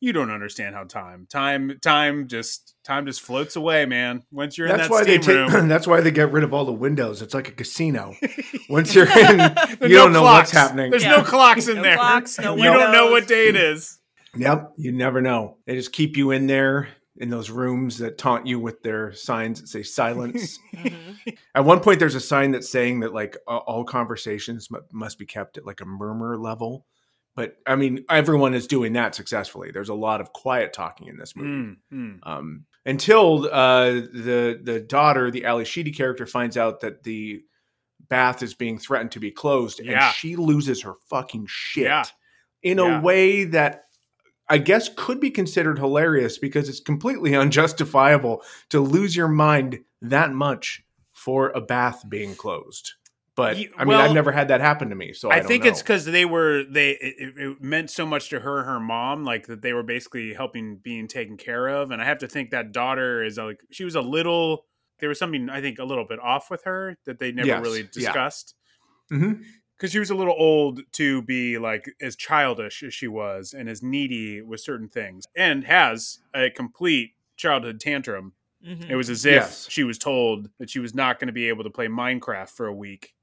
[0.00, 4.22] you don't understand how time time time just time just floats away, man.
[4.30, 5.52] Once you're that's in why that they steam take.
[5.54, 7.20] room, That's why they get rid of all the windows.
[7.22, 8.14] It's like a casino.
[8.68, 9.38] Once you're in,
[9.80, 10.90] you no don't know what's happening.
[10.90, 11.16] There's Yeah.
[11.16, 11.96] no clocks in No there.
[11.96, 13.98] clocks, no you don't know what day it is.
[14.36, 15.56] Yep, you never know.
[15.66, 19.60] They just keep you in there in those rooms that taunt you with their signs
[19.60, 20.58] that say silence.
[20.78, 21.36] Mhm.
[21.56, 25.58] at one point, there's a sign that's saying that like all conversations must be kept
[25.58, 26.86] at like a murmur level.
[27.38, 29.70] But I mean, everyone is doing that successfully.
[29.70, 31.48] There's a lot of quiet talking in this movie.
[31.48, 32.18] Mm, mm.
[32.24, 37.40] Um, until uh, the the daughter, the Ally Sheedy character, finds out that the
[38.08, 40.06] bath is being threatened to be closed, Yeah.
[40.08, 42.06] and she loses her fucking shit Yeah.
[42.64, 42.98] in Yeah.
[42.98, 43.84] a way that
[44.48, 50.32] I guess could be considered hilarious because it's completely unjustifiable to lose your mind that
[50.32, 52.94] much for a bath being closed.
[53.38, 55.48] But Ye- I mean, I've never had that happen to me, so I, I, don't
[55.48, 55.70] think know.
[55.70, 59.24] it's because they were they it, it- it meant so much to her her mom
[59.24, 62.50] like that they were basically helping being taken care of and i have to think
[62.50, 64.64] that daughter is like she was a little
[64.98, 67.62] there was something i think a little bit off with her that they never Yes,
[67.62, 67.86] really yeah.
[67.92, 68.54] discussed
[69.12, 69.42] Mhm.
[69.76, 73.68] because she was a little old to be like as childish as she was and
[73.68, 78.32] as needy with certain things and has a complete childhood tantrum
[78.66, 78.90] Mhm.
[78.90, 79.68] it was as if Yes.
[79.70, 82.66] she was told that she was not going to be able to play minecraft for
[82.66, 83.14] a week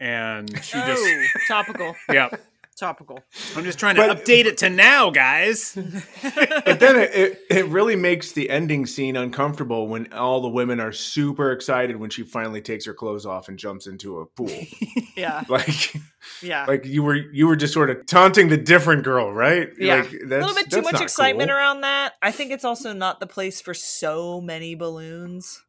[0.00, 2.28] and she oh, just oh, topical, yeah
[2.78, 3.20] topical.
[3.56, 5.72] I'm just trying to But- update it to now, guys.
[6.22, 10.80] but then it, it, it really makes the ending scene uncomfortable when all the women
[10.80, 14.50] are super excited when she finally takes her clothes off and jumps into a pool.
[15.16, 15.96] Yeah, like,
[16.40, 16.64] yeah.
[16.66, 19.68] like you were you were just sort of taunting the different girl, right?
[19.76, 19.96] Yeah.
[19.96, 21.58] like, a little bit too much excitement cool.
[21.58, 22.12] around that.
[22.22, 25.60] I think it's also not the place for so many balloons.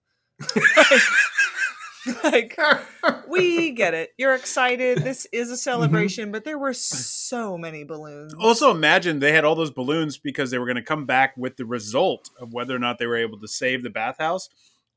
[2.24, 2.58] like
[3.28, 4.14] we get it.
[4.18, 5.00] You're excited.
[5.00, 5.58] This is a Mm-hmm.
[5.58, 8.34] celebration, but there were so many balloons.
[8.40, 11.58] Also, imagine they had all those balloons because they were going to come back with
[11.58, 14.50] the result of whether or not they were able to save the bathhouse.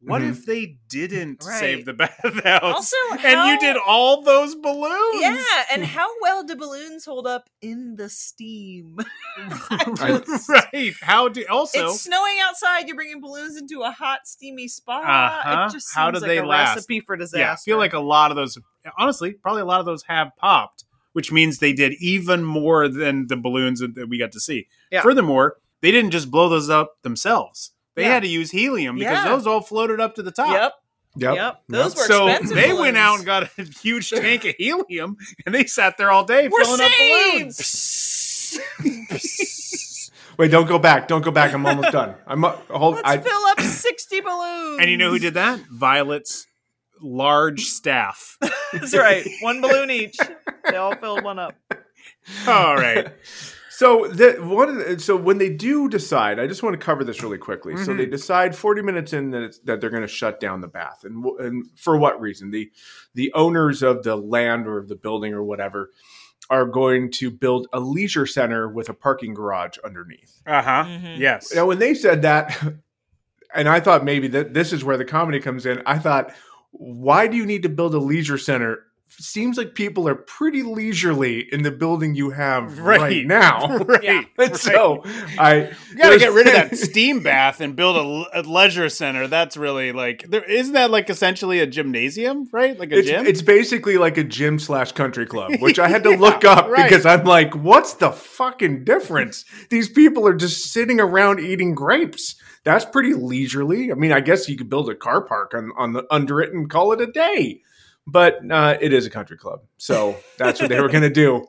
[0.05, 0.31] What Mhm.
[0.31, 1.61] if they didn't Right.
[1.61, 2.63] save the bathhouse?
[2.63, 5.21] Also, and you did all those balloons.
[5.23, 8.99] Yeah, and how well do balloons hold up in the steam?
[9.71, 10.93] right.
[11.03, 11.87] How do also?
[11.89, 12.87] it's snowing outside.
[12.89, 15.05] You're bringing balloons into a hot, steamy spot.
[15.05, 15.67] Uh-huh.
[15.69, 16.77] It just How seems do like they a last?
[16.77, 17.39] recipe for disaster.
[17.41, 18.59] yeah, I feel like a lot of those.
[18.99, 23.27] Honestly, probably a lot of those have popped, which means they did even more than
[23.29, 24.67] the balloons that that we got to see.
[24.91, 25.03] Yeah.
[25.03, 27.72] Furthermore, they didn't just blow those up themselves.
[27.95, 28.09] They Yeah.
[28.15, 29.29] had to use helium because Yeah.
[29.31, 30.51] those all floated up to the top.
[30.53, 30.73] Yep.
[31.17, 31.35] Yep.
[31.35, 31.63] Yep.
[31.69, 32.57] Those were so expensive.
[32.57, 36.25] they went out and got a huge tank of helium, and they sat there all
[36.25, 38.59] day We're filling up balloons.
[40.39, 41.09] Wait, don't go back.
[41.09, 41.53] Don't go back.
[41.53, 42.15] I'm almost done.
[42.27, 42.95] I'm uh, hold.
[42.97, 44.79] Let's I, fill up sixty balloons.
[44.81, 45.61] and you know who did that?
[45.71, 46.47] Violet's
[47.01, 48.39] large staff.
[48.73, 49.27] That's right.
[49.43, 50.17] One balloon each.
[50.69, 51.55] They all filled one up.
[52.49, 53.09] All right.
[53.83, 57.23] So the one the, so when they do decide, I just want to cover this
[57.23, 57.77] really quickly.
[57.77, 57.97] So Mm-hmm.
[57.99, 61.05] they decide 40 minutes in that it's, that they're going to shut down the bath,
[61.05, 62.51] and and for what reason?
[62.53, 62.71] The
[63.15, 65.91] the owners of the land or of the building or whatever
[66.51, 70.41] are going to build a leisure center with a parking garage underneath.
[70.47, 70.85] Uh huh.
[70.85, 71.19] Mhm.
[71.19, 71.53] Yes.
[71.55, 72.57] Now, when they said that,
[73.55, 75.83] and I thought maybe that this is where the comedy comes in.
[75.87, 76.33] I thought,
[76.71, 78.85] why do you need to build a leisure center?
[79.19, 83.27] Seems like people are pretty leisurely in the building you have right, Right.
[83.27, 83.77] now.
[83.79, 84.03] right.
[84.03, 84.23] Yeah.
[84.39, 85.03] And so
[85.39, 87.97] I gotta get rid of that steam bath and build
[88.35, 89.29] a, a leisure center.
[89.29, 92.79] That's really like, there, isn't that like essentially a gymnasium, right?
[92.79, 93.27] Like a It's, gym.
[93.27, 96.69] it's basically like a gym slash country club, which I had to Yeah, look up
[96.69, 96.89] right.
[96.89, 99.45] because I'm like, what's the fucking difference?
[99.71, 102.35] These people are just sitting around eating grapes.
[102.65, 103.91] That's pretty leisurely.
[103.93, 106.53] I mean, I guess you could build a car park on, on the under it
[106.53, 107.61] and call it a day,
[108.07, 111.45] but uh, it is a country club, so that's what they were going to do.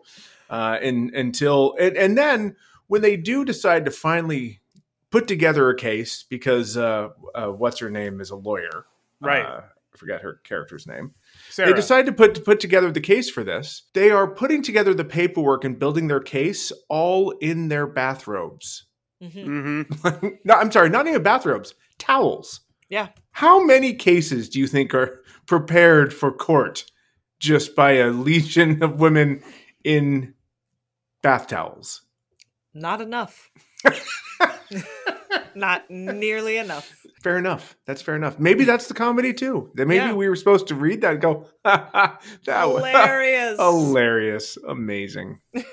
[0.49, 2.55] Uh, and until and, and then
[2.87, 4.61] when they do decide to finally
[5.09, 8.85] put together a case because uh, uh, what's her name is a lawyer,
[9.21, 9.45] Right.
[9.45, 9.61] Uh,
[9.93, 11.13] I forgot her character's name
[11.49, 11.69] Sarah.
[11.69, 13.83] they decide to put to put together the case for this.
[13.93, 18.85] They are putting together the paperwork and building their case all in their bathrobes.
[19.21, 19.87] Mhm.
[20.11, 22.61] hmm no, I'm sorry, not even bathrobes, towels.
[22.89, 23.09] Yeah.
[23.31, 26.85] How many cases do you think are prepared for court
[27.39, 29.41] just by a legion of women
[29.83, 30.33] in
[31.21, 32.01] bath towels?
[32.73, 33.49] Not enough.
[35.55, 36.91] Not nearly enough.
[37.21, 37.75] Fair enough.
[37.85, 38.39] That's fair enough.
[38.39, 39.71] Maybe that's the comedy too.
[39.75, 40.13] That maybe Yeah.
[40.13, 43.57] we were supposed to read that and go, that was Hilarious.
[43.59, 45.39] hilarious, amazing.
[45.55, 45.63] I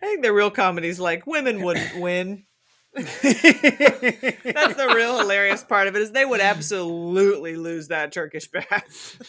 [0.00, 2.44] think the real comedy's like women wouldn't win.
[2.94, 9.20] That's the real hilarious part of it is they would absolutely lose that Turkish bath.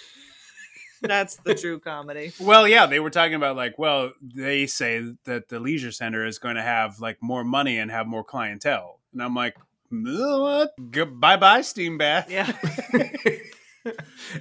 [1.04, 2.32] That's the true comedy.
[2.40, 6.38] Well, yeah, they were talking about like, well, they say that the leisure center is
[6.40, 9.56] going to have like more money and have more clientele, and I'm like,
[9.90, 10.72] what?
[11.20, 12.30] Bye bye, steam bath.
[12.30, 12.52] Yeah.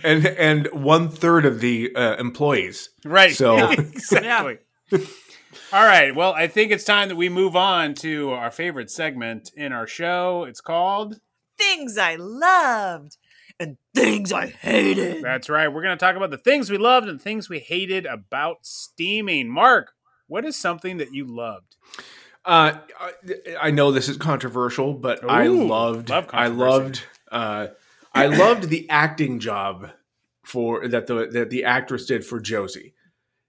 [0.05, 2.91] and and one third of the uh, employees.
[3.05, 3.35] Right.
[3.35, 3.73] So- Yeah.
[3.73, 4.59] exactly.
[5.73, 6.15] All right.
[6.15, 9.87] Well, I think it's time that we move on to our favorite segment in our
[9.87, 10.45] show.
[10.45, 11.21] It's called.
[11.59, 13.17] Things I loved
[13.59, 15.23] and things I hated.
[15.23, 15.69] That's right.
[15.69, 19.49] We're going to talk about the things we loved and things we hated about steaming.
[19.49, 19.93] Mark,
[20.27, 21.77] what is something that you loved?
[22.45, 23.13] Uh, I,
[23.61, 27.69] I know this is controversial, but I loved, love I loved, uh,
[28.15, 29.91] I loved the acting job
[30.43, 32.95] for that the that the actress did for Josie.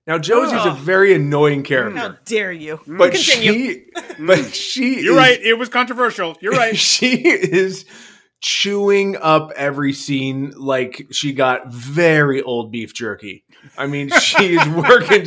[0.08, 0.74] Now Josie's a Oh.
[0.74, 2.80] very annoying character, How dare you?
[2.88, 3.54] but Continue.
[3.54, 3.86] she,
[4.20, 5.42] but she, You're is- right.
[5.42, 6.38] It was controversial.
[6.42, 6.76] You're right.
[6.78, 7.86] she is
[8.42, 13.44] chewing up every scene like she got very old beef jerky.
[13.78, 15.26] I mean, she's working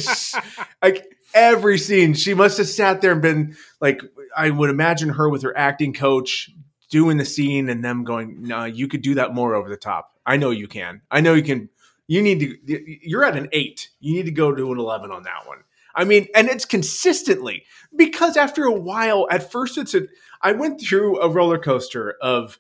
[0.83, 2.15] like every scene.
[2.15, 4.03] She must have sat there and been like,
[4.37, 6.51] I would imagine her with her acting coach
[6.91, 10.11] doing the scene and them going, "No, you could do that more over the top.
[10.27, 11.03] I know you can.
[11.11, 11.69] I know you can.
[12.07, 12.99] You need to.
[13.09, 13.89] You're at an eight.
[14.01, 15.59] You need to go to an eleven on that one."
[15.95, 17.65] I mean, and it's consistently
[17.97, 20.03] because after a while, at first it's a.
[20.43, 22.59] I went through a roller coaster of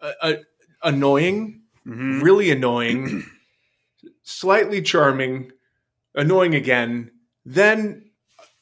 [0.00, 0.32] uh, uh,
[0.82, 2.22] annoying, Mhm.
[2.22, 3.24] really annoying,
[4.22, 5.52] slightly charming,
[6.14, 7.10] annoying again.
[7.44, 8.10] Then,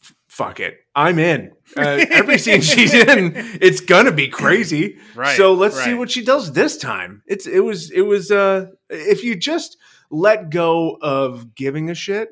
[0.02, 1.52] f- fuck it, I'm in.
[1.76, 4.98] Uh, every scene she's in, it's gonna be crazy.
[5.14, 7.22] Right, So let's see what she does this time.
[7.26, 9.76] It's it was it was uh if you just
[10.10, 12.28] let go of giving a shit,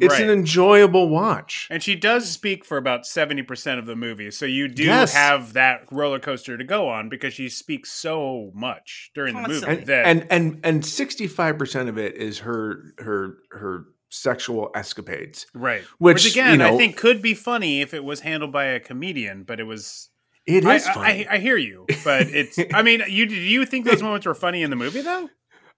[0.00, 0.22] it's Right.
[0.22, 1.66] an enjoyable watch.
[1.70, 4.30] And she does speak for about 70% of the movie.
[4.30, 5.12] So you do Yes.
[5.14, 9.66] have that roller coaster to go on because she speaks so much during the movie
[9.66, 14.70] and that and and and sixty five percent of it is her her her sexual
[14.74, 15.46] escapades.
[15.54, 15.82] right.
[15.98, 18.64] which, Which, again, you know- I think could be funny if it was handled by
[18.66, 20.08] a comedian, but it was
[20.46, 23.34] it is I, is I- I, I hear you, but it's I mean, you do
[23.34, 25.28] you think those moments were funny in the movie though?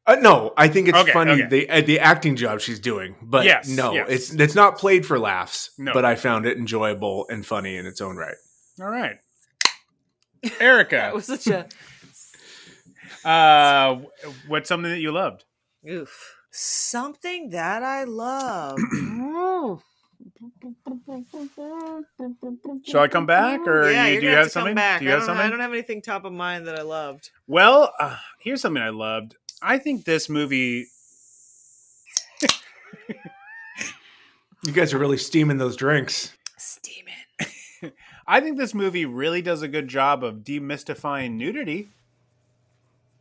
[0.06, 1.46] Uh, no, I think it's Okay, funny okay.
[1.46, 4.06] the uh, the acting job she's doing, but Yes, no, yes.
[4.08, 5.70] it's it's not played for laughs.
[5.78, 5.92] No.
[5.92, 8.36] but I found it enjoyable and funny in its own right.
[8.80, 9.18] All right.
[10.60, 11.68] Erica, That was such a
[13.28, 14.00] uh
[14.48, 15.44] what's something that you loved?
[15.88, 16.34] oof.
[16.50, 18.78] Something that I love.
[22.84, 24.70] Shall I come back or yeah, you, you're do you have have to something?
[24.70, 24.98] come back.
[25.00, 25.46] Do you I, have don't, something?
[25.46, 27.30] I don't have anything top of mind that I loved.
[27.46, 29.36] Well, uh, here's something I loved.
[29.62, 30.86] I think this movie.
[34.64, 36.32] You guys are really steaming those drinks.
[36.56, 37.14] Steaming.
[38.26, 41.88] I think this movie really does a good job of demystifying nudity.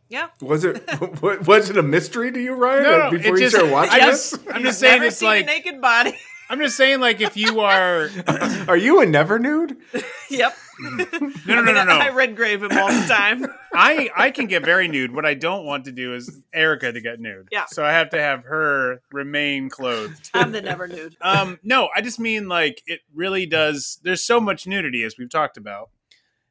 [0.07, 0.27] Yeah.
[0.41, 0.83] Was it
[1.21, 2.83] was it a mystery to you, Ryan?
[2.83, 5.29] No, no, before you just- started watching I this, I'm just saying Never it's seen
[5.29, 6.13] like a naked body.
[6.51, 8.09] I'm just saying like if you are
[8.67, 9.77] Are you a never nude?
[10.29, 10.53] yep.
[10.81, 11.05] no
[11.47, 13.45] no no no no I read Grave him all the time.
[13.73, 15.15] I I can get very nude.
[15.15, 17.47] What I don't want to do is Erica to get nude.
[17.53, 17.67] Yeah.
[17.67, 20.29] So I have to have her remain clothed.
[20.33, 21.15] I'm the never nude.
[21.21, 25.29] um no i just mean like it really does there's so much nudity as we've
[25.29, 25.89] talked about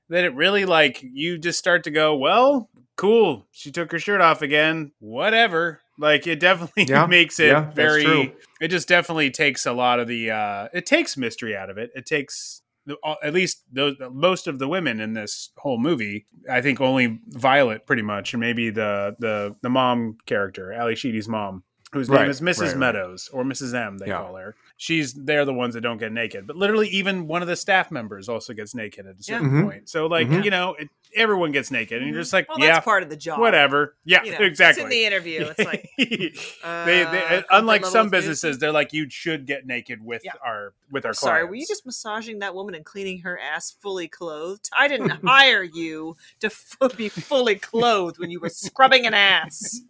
[0.09, 4.21] that it really like you just start to go well cool she took her shirt
[4.21, 9.67] off again whatever like it definitely Yeah, makes it yeah, very it just definitely takes
[9.67, 13.15] a lot of the uh it takes mystery out of it it takes the- uh,
[13.23, 17.87] at least those most of the women in this whole movie i think only violet
[17.87, 22.31] pretty much and maybe the the the mom character ally sheedy's mom whose Right, name
[22.31, 22.79] is mrs right, right.
[22.79, 24.19] meadows or mrs m they Yeah.
[24.23, 27.49] call her she's they're the ones that don't get naked but literally even one of
[27.49, 29.63] the staff members also gets naked at a certain Mhm.
[29.65, 30.43] point so like Mhm.
[30.43, 33.11] you know it, everyone gets naked and you're just like Well, yeah that's part of
[33.11, 33.41] the job.
[33.41, 35.53] whatever yeah You know, exactly It's in the interview.
[35.55, 35.91] It's like
[36.65, 38.17] uh, they comfort unlike some is good.
[38.17, 40.33] businesses they're like you should get naked with Yeah.
[40.43, 41.51] our with our Sorry, clients.
[41.51, 44.71] were you just massaging that woman and cleaning her ass fully clothed?
[44.77, 49.83] I didn't hire you to f- be fully clothed when you were scrubbing an ass.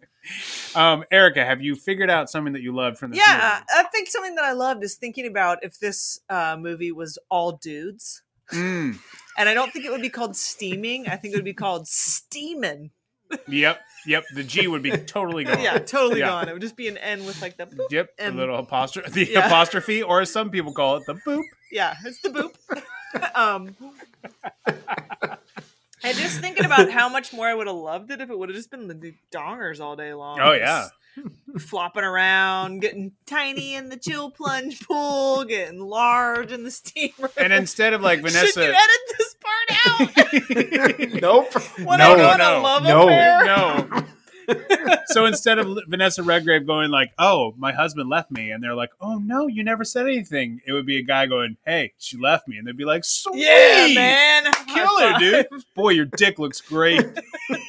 [0.75, 4.07] Um erica have you figured out something that you loved from this Yeah, I think
[4.07, 8.21] something that I loved is thinking about if this uh, movie was all dudes.
[8.51, 8.97] mm,
[9.37, 11.07] And I don't think it would be called steaming.
[11.07, 12.91] I think it would be called steaming.
[13.47, 16.27] yep yep the g would be totally gone Yeah, totally Yeah.
[16.27, 16.49] gone.
[16.49, 17.87] It would just be an N with like the boop.
[17.89, 19.47] Yep, the And- little apostrophe, the Yeah.
[19.47, 21.43] apostrophe, or as some people call it, the boop.
[21.71, 22.53] Yeah, it's the boop.
[23.35, 23.75] um,
[26.03, 28.49] and just thinking about how much more I would have loved it if it would
[28.49, 30.39] have just been the dongers all day long.
[30.39, 30.87] Oh, yeah.
[31.59, 37.31] Flopping around, getting tiny in the chill plunge pool, getting large in the steam room.
[37.37, 41.21] And instead of like Vanessa, Should Vanessa, you edit this part out?
[41.21, 41.53] nope.
[41.85, 43.45] When no, I go on no, love no, affair?
[43.45, 43.80] no.
[45.07, 48.89] So instead of Vanessa Redgrave going like, "Oh, my husband left me," and they're like,
[48.99, 52.47] "Oh no, you never said anything," it would be a guy going, "Hey, she left
[52.47, 54.43] me," and they'd be like, "Sweet, Yeah, man.
[54.67, 55.47] kill High her, dude!
[55.75, 57.05] Boy, your dick looks great."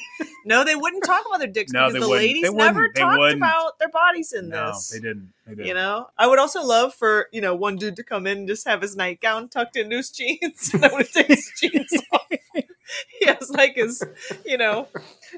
[0.45, 2.27] No, they wouldn't talk about their dicks No, because they the wouldn't.
[2.27, 2.95] ladies They never wouldn't.
[2.95, 3.37] They talked wouldn't.
[3.37, 4.89] about their bodies in no, this.
[4.89, 5.31] they didn't.
[5.47, 5.67] They didn't.
[5.67, 8.47] You know, I would also love for you know one dude to come in and
[8.49, 12.27] just have his nightgown tucked into his jeans, and I would take his jeans off.
[13.19, 14.03] He has like his,
[14.45, 14.87] you know,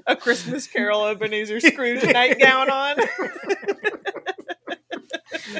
[0.08, 2.98] a Christmas Carol Ebenezer Scrooge nightgown on.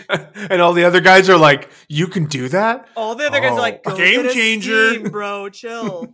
[0.50, 3.52] and all the other guys are like, "You can do that." All the other guys
[3.52, 3.56] Oh.
[3.56, 4.94] are like, oh, Go Game changer.
[4.94, 5.50] steam, bro.
[5.50, 6.14] Chill.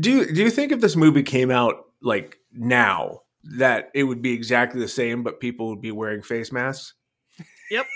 [0.00, 3.22] Do do you think if this movie came out like now
[3.58, 6.94] that it would be exactly the same, but people would be wearing face masks?
[7.70, 7.86] yep.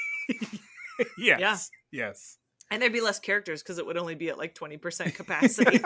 [1.19, 1.71] yes.
[1.91, 2.39] Yes.
[2.73, 5.79] And there'd be less characters because it would only be at like 20% capacity.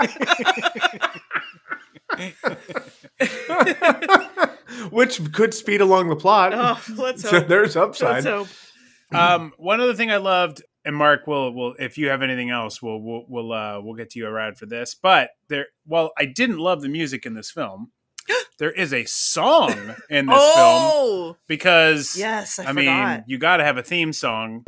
[4.91, 6.53] Which could speed along the plot.
[6.55, 7.49] oh, let's so hope.
[7.49, 8.24] there's upside.
[8.24, 8.47] Let's hope.
[9.12, 12.80] Um, one other thing I loved, and Mark, will will if you have anything else,
[12.80, 14.95] we'll we'll we'll uh, we'll get to you around for this.
[14.95, 17.91] But there, while I didn't love the music in this film,
[18.59, 19.72] there is a song
[20.09, 24.12] in this film Oh, because yes, I, I, mean, you got to have a theme
[24.12, 24.62] song.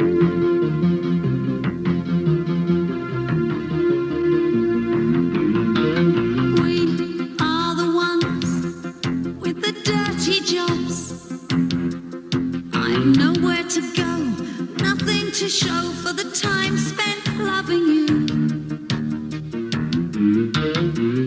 [15.38, 18.06] To show for the time spent loving you.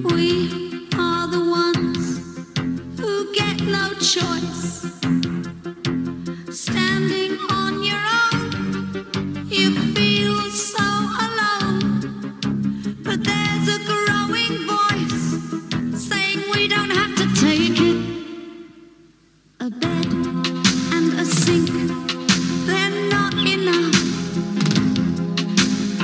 [0.04, 2.20] We are the ones
[3.00, 5.51] who get no choice.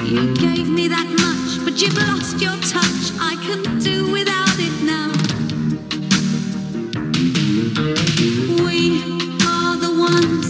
[0.08, 3.12] You gave me that much, but you've lost your touch.
[3.20, 5.12] I can do without it now.
[8.64, 9.03] We
[9.45, 10.47] are the ones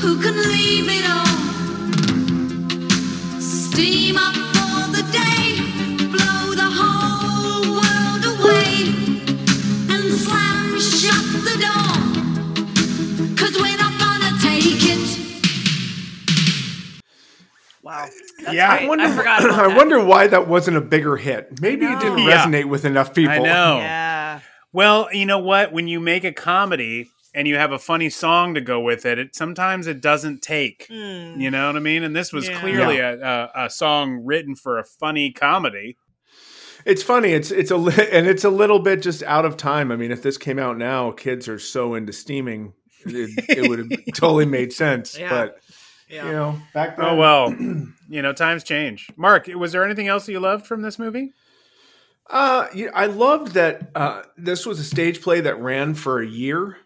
[0.00, 1.03] who can leave it
[18.54, 18.76] That's Yeah.
[18.78, 18.84] great.
[18.84, 19.76] I wonder, I forgot about I that.
[19.76, 21.60] wonder why that wasn't a bigger hit.
[21.60, 22.18] Maybe it didn't.
[22.18, 22.44] Yeah.
[22.44, 23.32] resonate with enough people.
[23.34, 23.76] I know.
[23.78, 24.40] Yeah.
[24.72, 25.72] Well, you know what?
[25.72, 29.18] When you make a comedy and you have a funny song to go with it,
[29.18, 30.86] it sometimes it doesn't take.
[30.90, 31.40] Hmm.
[31.40, 32.02] You know what I mean?
[32.02, 32.60] And this was Yeah.
[32.60, 35.96] clearly a, a, a song written for a funny comedy.
[36.84, 37.30] It's funny.
[37.32, 39.90] It's it's a li- and it's a little bit just out of time.
[39.90, 42.74] I mean, if this came out now, kids are so into steaming,
[43.06, 45.18] it, it would have totally made sense.
[45.18, 45.30] Yeah.
[45.30, 45.60] But
[46.14, 46.26] Yeah.
[46.26, 47.50] you know, back then, Oh well,
[48.08, 49.10] you know times change.
[49.16, 51.32] Mark, was there anything else that you loved from this movie?
[52.30, 56.26] Uh, yeah, I loved that uh, this was a stage play that ran for a
[56.26, 56.78] year,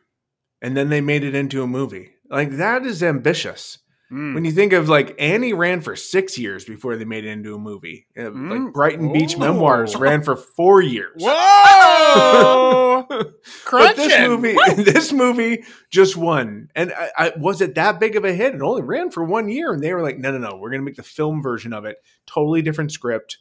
[0.62, 2.12] and then they made it into a movie.
[2.30, 3.78] Like that is ambitious.
[4.10, 4.34] Mm.
[4.34, 7.54] When you think of like Annie ran for six years before they made it into
[7.54, 8.06] a movie.
[8.16, 8.64] Uh, Mm.
[8.64, 9.40] Like Brighton Beach Oh.
[9.40, 11.20] Memoirs ran for four years.
[11.22, 13.06] Whoa!
[13.70, 16.68] but this movie, this movie just won.
[16.74, 18.54] And I, I, was it that big of a hit?
[18.54, 20.80] It only ran for one year, and they were like, "No, no, no, we're going
[20.80, 21.98] to make the film version of it.
[22.26, 23.38] Totally different script,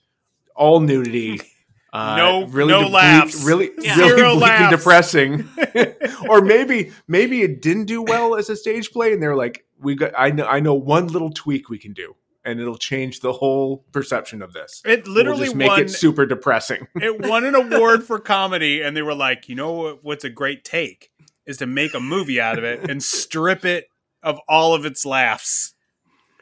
[0.56, 1.42] all nudity."
[1.94, 3.46] Uh, No- no bleak- laughs.
[3.46, 3.96] really, Yeah.
[3.98, 4.76] really laughs.
[4.76, 5.48] depressing.
[6.30, 9.96] or maybe, maybe it didn't do well as a stage play, and they're like, "We
[9.96, 12.16] got, I know, I know one little tweak we can do,
[12.46, 14.82] and it'll change the whole perception of this.
[14.86, 15.82] It We'll literally just make won.
[15.82, 20.00] it super depressing." it won an award for comedy, and they were like, you know
[20.02, 21.12] what's a great take
[21.46, 23.88] is to make a movie out of it and strip it
[24.22, 25.74] of all of its laughs.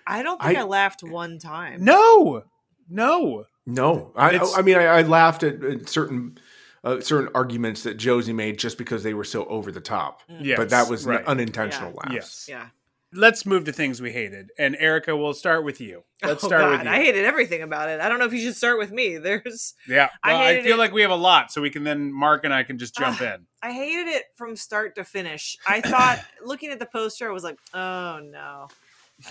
[0.08, 1.84] I don't think I, I- laughed one time.
[1.84, 2.44] No,
[2.90, 3.46] no.
[3.68, 6.38] No, I, It's- I mean, I, I laughed at, at certain
[6.84, 10.22] uh, certain arguments that Josie made just because they were so over the top.
[10.30, 11.26] Yes, but that was n- right.
[11.26, 12.14] unintentional Yeah.
[12.14, 12.14] laughs.
[12.14, 12.46] Yes.
[12.48, 12.68] Yeah.
[13.16, 14.51] Let's move to things we hated.
[14.59, 16.03] And Erica, we'll start with you.
[16.24, 16.89] Let's oh, start God, with you.
[16.89, 17.99] I hated everything about it.
[18.01, 19.18] I don't know if you should start with me.
[19.18, 21.70] There's yeah, I well, I, hated feel it- like we have a lot, so we
[21.70, 23.45] can then Mark and I can just jump in.
[23.63, 25.57] I hated it from start to finish.
[25.68, 28.68] I thought looking at the poster, I was like, oh no.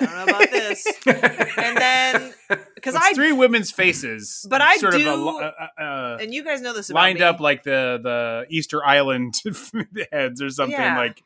[0.00, 0.86] I don't know about this.
[1.06, 2.34] and then
[2.74, 6.32] because I three women's faces, But I sort of a, do- lo- uh, uh, and
[6.32, 9.34] you guys know this about lined me, up like the the Easter Island
[10.12, 10.96] heads or something Yeah.
[10.96, 11.22] like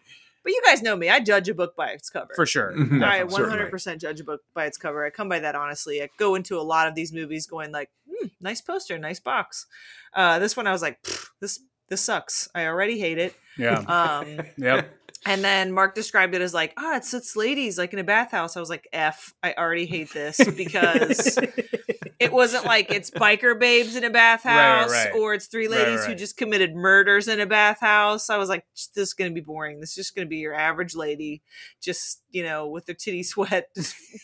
[0.49, 1.11] But you guys know me.
[1.11, 2.33] I judge a book by its cover.
[2.35, 2.73] for sure.
[2.75, 3.05] Mhm.
[3.05, 5.05] I 100% judge a book by its cover.
[5.05, 6.03] I come by that honestly.
[6.03, 9.67] I go into a lot of these movies going like, hmm, nice poster, nice box.
[10.15, 11.07] Uh, this one I was like,
[11.41, 12.49] this this sucks.
[12.55, 13.35] I already hate it.
[13.59, 13.81] Yeah.
[13.87, 14.89] Um, Yep.
[15.27, 18.57] and then Mark described it as like, ah, it's it's ladies like in a bathhouse.
[18.57, 21.39] I was like, f, I already hate this because
[22.21, 25.13] it wasn't like it's biker babes in a bathhouse right.
[25.15, 28.29] or it's three Right, ladies who just committed murders in a bathhouse.
[28.29, 29.81] I was like, this is going to be boring.
[29.81, 31.43] This is just going to be your average lady,
[31.81, 33.69] just, you know, with their titty sweat,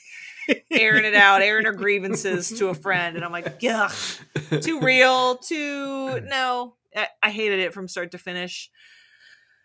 [0.71, 3.17] airing it out, airing her grievances to a friend.
[3.17, 3.93] And I'm like, ugh,
[4.61, 6.75] too real, too, no.
[6.97, 8.71] I, I hated it from start to finish.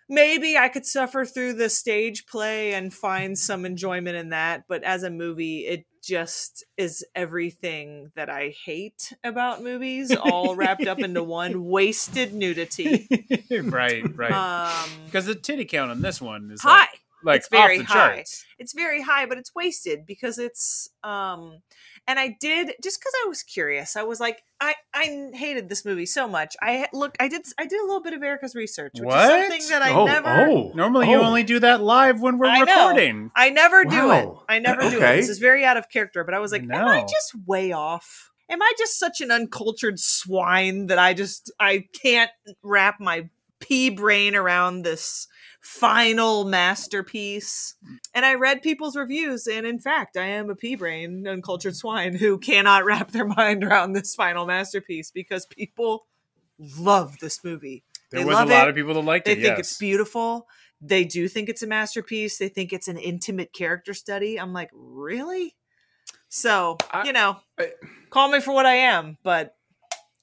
[0.07, 4.83] maybe I could suffer through the stage play and find some enjoyment in that, but
[4.83, 10.99] as a movie, it just is everything that I hate about movies, all wrapped up
[10.99, 13.07] into one wasted nudity.
[13.51, 14.31] right, right.
[14.31, 16.79] Um, Because the titty count on this one is high.
[16.79, 16.89] like,
[17.23, 17.93] like it's very high.
[18.15, 18.43] charts.
[18.57, 21.61] It's very high, but it's wasted because it's um
[22.09, 23.95] and I did just because I was curious.
[23.95, 26.57] I was like, I I hated this movie so much.
[26.59, 29.29] I look, I did I did a little bit of Erica's research, which What?
[29.31, 30.71] is something that I oh, never oh.
[30.73, 31.23] Normally, you oh.
[31.23, 32.87] only do that live when we're I know.
[32.87, 33.29] recording.
[33.35, 34.27] I never do it.
[34.49, 35.17] I never do it.
[35.17, 38.31] This is very out of character, but I was like, am I just way off?
[38.49, 42.31] Am I just such an uncultured swine that I just I can't
[42.63, 43.29] wrap my
[43.59, 45.27] pea brain around this
[45.61, 47.75] final masterpiece?
[48.13, 52.15] And I read people's reviews, and in fact, I am a pea brain, uncultured swine
[52.15, 56.07] who cannot wrap their mind around this final masterpiece because people
[56.57, 57.83] love this movie.
[58.11, 58.69] There They was a lot it.
[58.69, 59.35] of people that liked They it.
[59.35, 59.71] They think yes.
[59.71, 60.47] it's beautiful.
[60.81, 62.37] They do think it's a masterpiece.
[62.37, 64.39] They think it's an intimate character study.
[64.39, 65.55] I'm like, really?
[66.29, 67.71] So, I- you know, I-
[68.09, 69.55] call me for what I am, but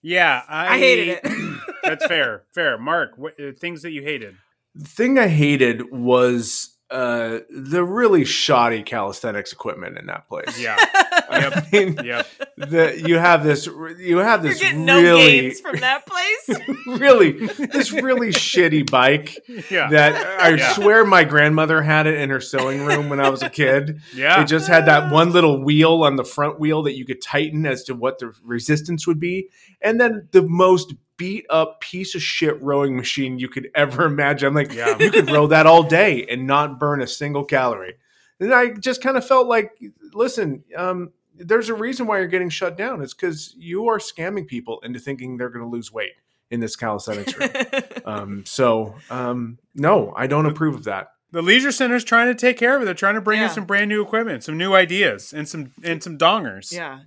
[0.02, 1.60] Yeah, I, I hated it.
[1.84, 2.44] that's fair.
[2.54, 2.78] Fair.
[2.78, 4.36] Mark, what, uh, things that you hated.
[4.78, 10.58] The thing I hated was uh, the really shoddy calisthenics equipment in that place.
[10.60, 10.76] Yeah.
[11.28, 12.26] I mean, Yep.
[12.56, 16.60] the, you have this, you have You're this getting no really, gains from that place.
[17.00, 19.36] really, this really shitty bike
[19.68, 19.88] Yeah.
[19.90, 20.72] that I Yeah.
[20.74, 24.00] swear my grandmother had it in her sewing room when I was a kid.
[24.14, 24.40] yeah.
[24.42, 27.66] It just had that one little wheel on the front wheel that you could tighten
[27.66, 29.48] as to what the resistance would be.
[29.82, 34.48] And then the most beat up piece of shit rowing machine you could ever imagine.
[34.48, 34.98] I'm like, Yeah.
[34.98, 37.94] you could row that all day and not burn a single calorie.
[38.40, 39.72] And I just kind of felt like,
[40.12, 43.00] listen, um, there's a reason why you're getting shut down.
[43.02, 46.12] It's because you are scamming people into thinking they're going to lose weight
[46.50, 47.50] in this calisthenics room.
[48.04, 51.08] um, so, um, no, I don't approve of that.
[51.32, 52.84] the leisure center's trying to take care of it.
[52.84, 53.48] They're trying to bring Yeah.
[53.48, 56.72] in some brand new equipment, some new ideas, and some and some dongers.
[56.72, 57.00] yeah.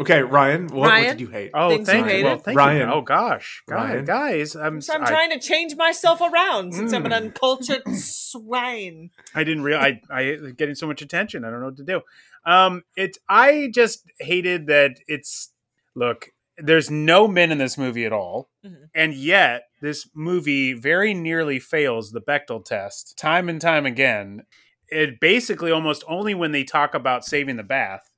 [0.00, 1.50] Okay, Ryan, what, what did you hate?
[1.52, 2.10] Oh, Things thank you.
[2.10, 2.24] hated?
[2.24, 2.88] Well, thank Ryan.
[2.88, 2.94] you.
[2.94, 4.04] Oh gosh, guys, Ryan.
[4.04, 7.16] guys, I'm, So I'm I, trying to change myself around since I'm an Mm.
[7.16, 7.82] uncultured
[8.30, 9.10] swine.
[9.34, 11.44] I didn't realize I, I getting so much attention.
[11.44, 12.00] I don't know what to do.
[12.46, 15.52] Um, it's I just hated that it's
[15.94, 16.30] look.
[16.62, 18.88] There's no men in this movie at all, Mhm.
[18.94, 24.42] and yet this movie very nearly fails the Bechdel test time and time again.
[24.88, 28.09] It basically almost only when they talk about saving the bath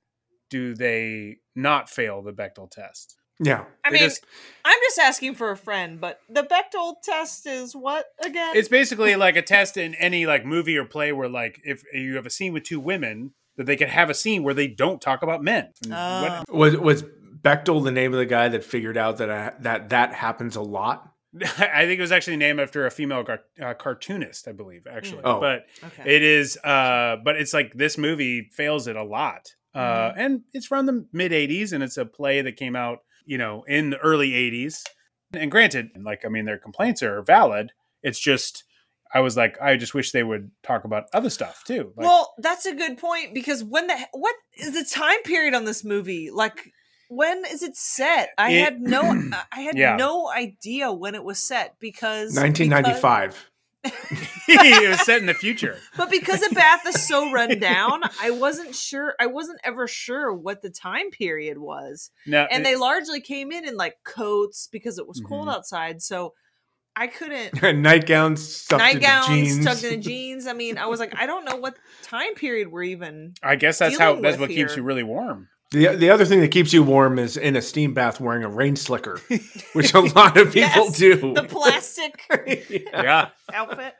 [0.53, 3.17] do they not fail the Bechdel test.
[3.41, 3.65] Yeah.
[3.83, 4.25] I They mean, just-
[4.65, 8.55] I'm just asking for a friend, but the Bechdel test is what again?
[8.55, 12.17] It's basically like a test in any like movie or play where like if you
[12.17, 15.01] have a scene with two women that they could have a scene where they don't
[15.01, 15.71] talk about men.
[15.85, 16.59] And what- Oh.
[16.59, 17.03] Was was
[17.43, 20.61] Bechdel the name of the guy that figured out that uh, that that happens a
[20.63, 21.09] lot?
[21.41, 25.23] I think it was actually named after a female car- uh, cartoonist, I believe, actually.
[25.25, 25.41] Oh.
[25.41, 26.15] But okay.
[26.17, 29.55] it is, uh, but it's like this movie fails it a lot.
[29.75, 29.79] Uh,
[30.11, 30.21] Mm-hmm.
[30.21, 33.63] and it's from the mid 80s and it's a play that came out, you know,
[33.67, 34.83] in the early 80s.
[35.33, 37.73] And granted, like, I mean, their complaints are valid.
[38.03, 38.65] It's just,
[39.15, 41.93] I was like, I just wish they would talk about other stuff too.
[41.97, 45.65] Like, well, that's a good point because when the what is the time period on
[45.65, 46.31] this movie?
[46.31, 46.71] Like,
[47.09, 48.31] when is it set?
[48.37, 49.03] I It- had no,
[49.53, 49.97] I had Yeah.
[49.97, 53.51] no idea when it was set because 1995.
[54.49, 55.79] it was set in the future.
[55.97, 59.15] but because the bath is so run down, I wasn't sure.
[59.21, 63.67] I wasn't ever sure what the time period was, Now, and they largely came in
[63.67, 65.55] in like coats because it was cold Mhm.
[65.55, 66.03] outside.
[66.03, 66.35] So
[66.95, 69.65] I couldn't Nightgowns stuffed nightgowns into jeans.
[69.65, 70.47] tucked in jeans.
[70.47, 73.35] I mean, I was like, I don't know what time period we're even.
[73.43, 75.49] I guess that's how, that's with what keeps you really warm.
[75.73, 78.49] The, the other thing that keeps you warm is in a steam bath wearing a
[78.49, 79.19] rain slicker,
[79.73, 81.35] which a lot of people Yes, do.
[81.35, 82.21] The plastic
[82.93, 83.29] Yeah.
[83.53, 83.95] outfit.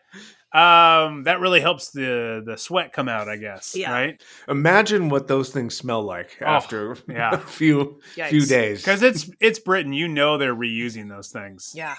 [0.55, 3.75] Um, that really helps the the sweat come out, I guess.
[3.75, 3.91] Yeah.
[3.91, 4.23] Right.
[4.49, 7.31] Imagine what those things smell like Oh, after yeah.
[7.37, 8.29] a few Yikes.
[8.29, 8.83] few days.
[8.83, 11.73] Because it's it's Britain, you know they're reusing those things.
[11.75, 11.97] Yeah.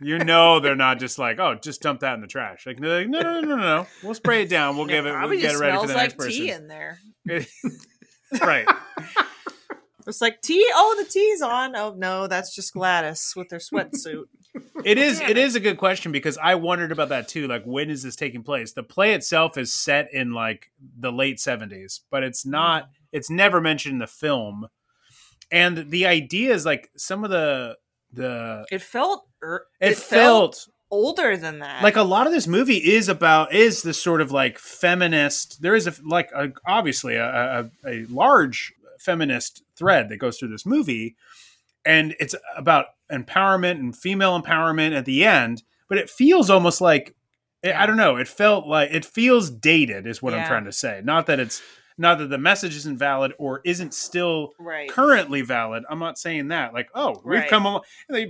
[0.00, 2.66] You know they're not just like, oh, just dump that in the trash.
[2.66, 3.86] Like, they're like no, no, no, no, no.
[4.02, 4.76] We'll spray it down.
[4.76, 5.12] We'll give it.
[5.12, 6.98] We'll get it ready for smells the next like tea in there.
[8.40, 8.66] Right.
[10.08, 10.66] It's like tea.
[10.74, 11.76] Oh, the tea's on.
[11.76, 14.24] Oh no, that's just Gladys with her sweatsuit.
[14.84, 15.20] it is.
[15.20, 17.46] It is a good question because I wondered about that too.
[17.46, 18.72] Like, when is this taking place?
[18.72, 22.88] The play itself is set in like the late seventies, but it's not.
[23.12, 24.68] It's never mentioned in the film.
[25.50, 27.76] And the idea is like some of the
[28.12, 29.26] the It felt.
[29.42, 31.82] er- it, felt older than that.
[31.82, 35.74] like a lot of this movie is about is this sort of like feminist there
[35.74, 40.64] is a like a, obviously a, a, a large feminist thread that goes through this
[40.64, 41.14] movie
[41.84, 47.14] and it's about empowerment and female empowerment at the end but it feels almost like
[47.64, 48.16] I don't know.
[48.16, 51.00] It felt like it feels dated, is what I'm trying to say.
[51.02, 51.60] Not that it's
[51.98, 54.88] not that the message isn't valid or isn't still Right.
[54.88, 55.84] currently valid.
[55.90, 56.72] I'm not saying that.
[56.72, 57.50] Like, oh, we've Right.
[57.50, 57.82] come along.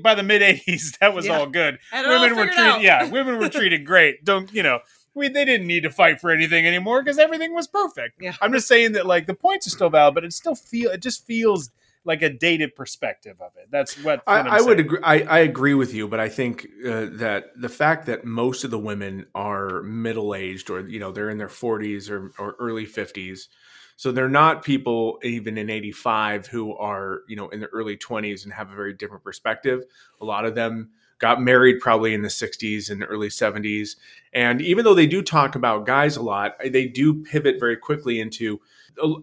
[0.03, 0.97] by the mid '80s.
[1.01, 1.39] That was Yeah.
[1.39, 1.79] all good.
[1.93, 2.59] It all women were treated.
[2.61, 2.81] out.
[2.83, 4.25] Yeah, women were treated great.
[4.25, 4.81] Don't you know?
[5.15, 8.21] We, they didn't need to fight for anything anymore because everything was perfect.
[8.23, 8.35] Yeah.
[8.41, 11.03] I'm just saying that like the points are still valid, but it still feel it
[11.03, 11.71] just feels
[12.09, 13.69] like a dated perspective of it.
[13.71, 14.99] That's what, I, what I'm I would agree.
[15.05, 18.71] I, I agree with you, but I think uh, that the fact that most of
[18.71, 22.87] the women are middle aged, or you know, they're in their forties or, or early
[22.87, 23.49] fifties,
[23.97, 27.97] so they're not people even in eighty five who are you know in their early
[27.97, 29.85] twenties and have a very different perspective.
[30.23, 33.97] A lot of them got married probably in the 60s and early 70s
[34.33, 38.21] and even though they do talk about guys a lot they do pivot very quickly
[38.21, 38.61] into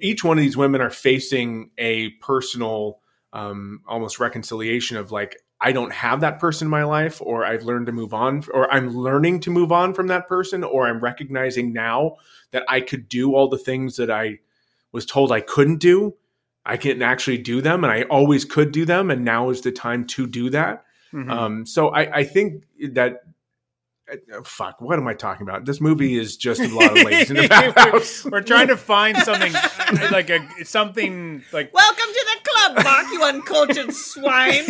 [0.02, 3.00] each one of these women are facing a personal
[3.34, 7.64] um, almost reconciliation of like i don't have that person in my life or i've
[7.64, 11.00] learned to move on or i'm learning to move on from that person or i'm
[11.00, 12.16] recognizing now
[12.52, 14.38] that i could do all the things that i
[14.92, 16.14] was told i couldn't do
[16.66, 19.72] i can actually do them and i always could do them and now is the
[19.72, 21.32] time to do that Mhm.
[21.32, 23.22] um, so I, I think that
[24.44, 24.80] fuck.
[24.82, 25.66] What am I talking about?
[25.66, 28.24] This movie is just a lot of ladies in the bathhouse.
[28.26, 29.52] We're trying to find something
[30.12, 34.64] like a something like Welcome to the club, Mark, you uncultured swine.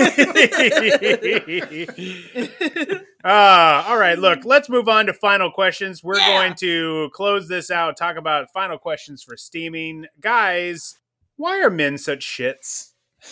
[3.23, 6.03] uh, all right, look, let's move on to final questions.
[6.03, 6.27] We're Yeah.
[6.39, 10.05] going to close this out, talk about final questions for steaming.
[10.19, 10.95] Guys,
[11.35, 12.91] why are men such shits?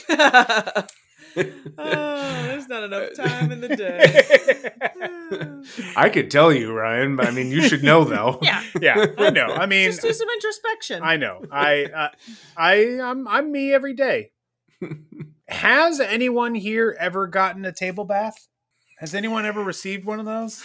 [1.35, 4.71] oh, there's not enough time in the day.
[5.95, 8.39] I could tell you, Ryan, but I mean, you should know though.
[8.43, 9.47] yeah, yeah, I know.
[9.47, 11.01] I mean, just do some introspection.
[11.03, 11.43] I know.
[11.51, 12.09] I uh,
[12.57, 14.31] I I'm I'm me every day.
[15.47, 18.47] Has anyone here ever gotten a table bath?
[18.99, 20.63] Has anyone ever received one of those?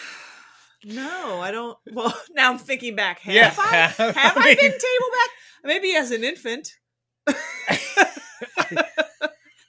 [0.84, 1.76] No, I don't.
[1.92, 3.18] Well, now I'm thinking back.
[3.20, 3.66] Have Yeah, I?
[3.76, 5.30] have- Have I I, mean- been table bath?
[5.64, 6.72] Maybe as an infant.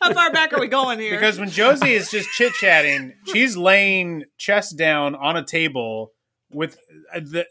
[0.01, 1.11] How far back are we going here?
[1.11, 6.13] Because when Josie is just chit chatting, she's laying chest down on a table
[6.51, 6.79] with
[7.13, 7.45] uh, the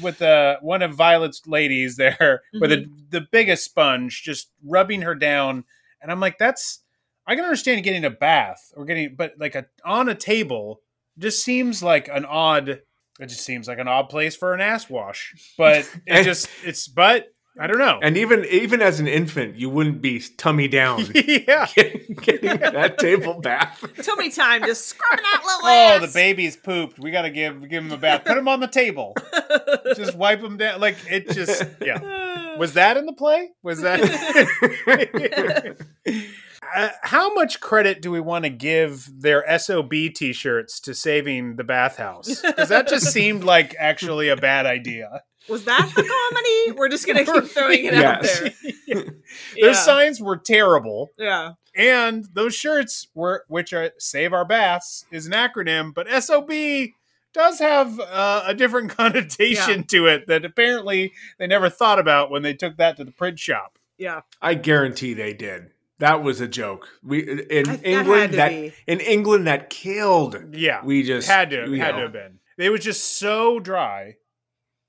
[0.00, 5.14] with the one of Violet's ladies there with a, the biggest sponge just rubbing her
[5.14, 5.64] down,
[6.00, 6.80] and I'm like, that's
[7.26, 10.80] I can understand getting a bath or getting, but like a on a table
[11.18, 12.80] just seems like an odd.
[13.20, 16.88] It just seems like an odd place for an ass wash, but it just it's
[16.88, 17.28] but
[17.58, 17.98] I don't know.
[18.02, 21.66] And even even as an infant, you wouldn't be tummy down yeah.
[21.74, 23.84] getting, getting that table bath.
[24.02, 26.00] tummy time, just scrubbing out little Oh, ass.
[26.00, 26.98] the baby's pooped.
[26.98, 28.24] We gotta give give him a bath.
[28.24, 29.16] Put him on the table.
[29.96, 30.80] just wipe him down.
[30.80, 32.56] Like it just yeah.
[32.58, 33.50] Was that in the play?
[33.62, 34.00] Was that?
[36.76, 41.64] uh, how much credit do we want to give their SOB T-shirts to saving the
[41.64, 42.40] bathhouse?
[42.42, 45.22] Because that just seemed like actually a bad idea.
[45.48, 46.72] Was that the comedy?
[46.78, 48.40] We're just gonna keep throwing it out Yes.
[48.86, 49.04] there.
[49.60, 51.10] Their signs were terrible.
[51.18, 51.52] Yeah.
[51.74, 56.50] and those shirts were which are save our baths is an acronym but sob
[57.32, 59.84] does have uh, a different connotation Yeah.
[59.88, 63.38] to it that apparently they never thought about when they took that to the print
[63.38, 64.22] shop Yeah.
[64.42, 65.70] I guarantee they did.
[66.00, 66.88] That was a joke.
[67.04, 68.72] We in I- that England had to that, be.
[68.88, 70.54] in England that killed.
[70.56, 71.98] yeah We just had to you had know.
[71.98, 74.16] to have been it was just so dry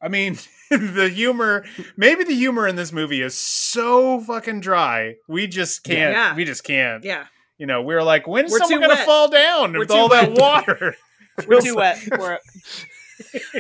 [0.01, 0.37] i mean
[0.69, 1.63] the humor
[1.97, 6.35] maybe the humor in this movie is so fucking dry we just can't Yeah.
[6.35, 7.25] we just can't Yeah.
[7.57, 10.09] you know we're like when's We're someone too gonna fall down We're with too all
[10.09, 10.95] that water
[11.47, 12.41] We're too wet for it.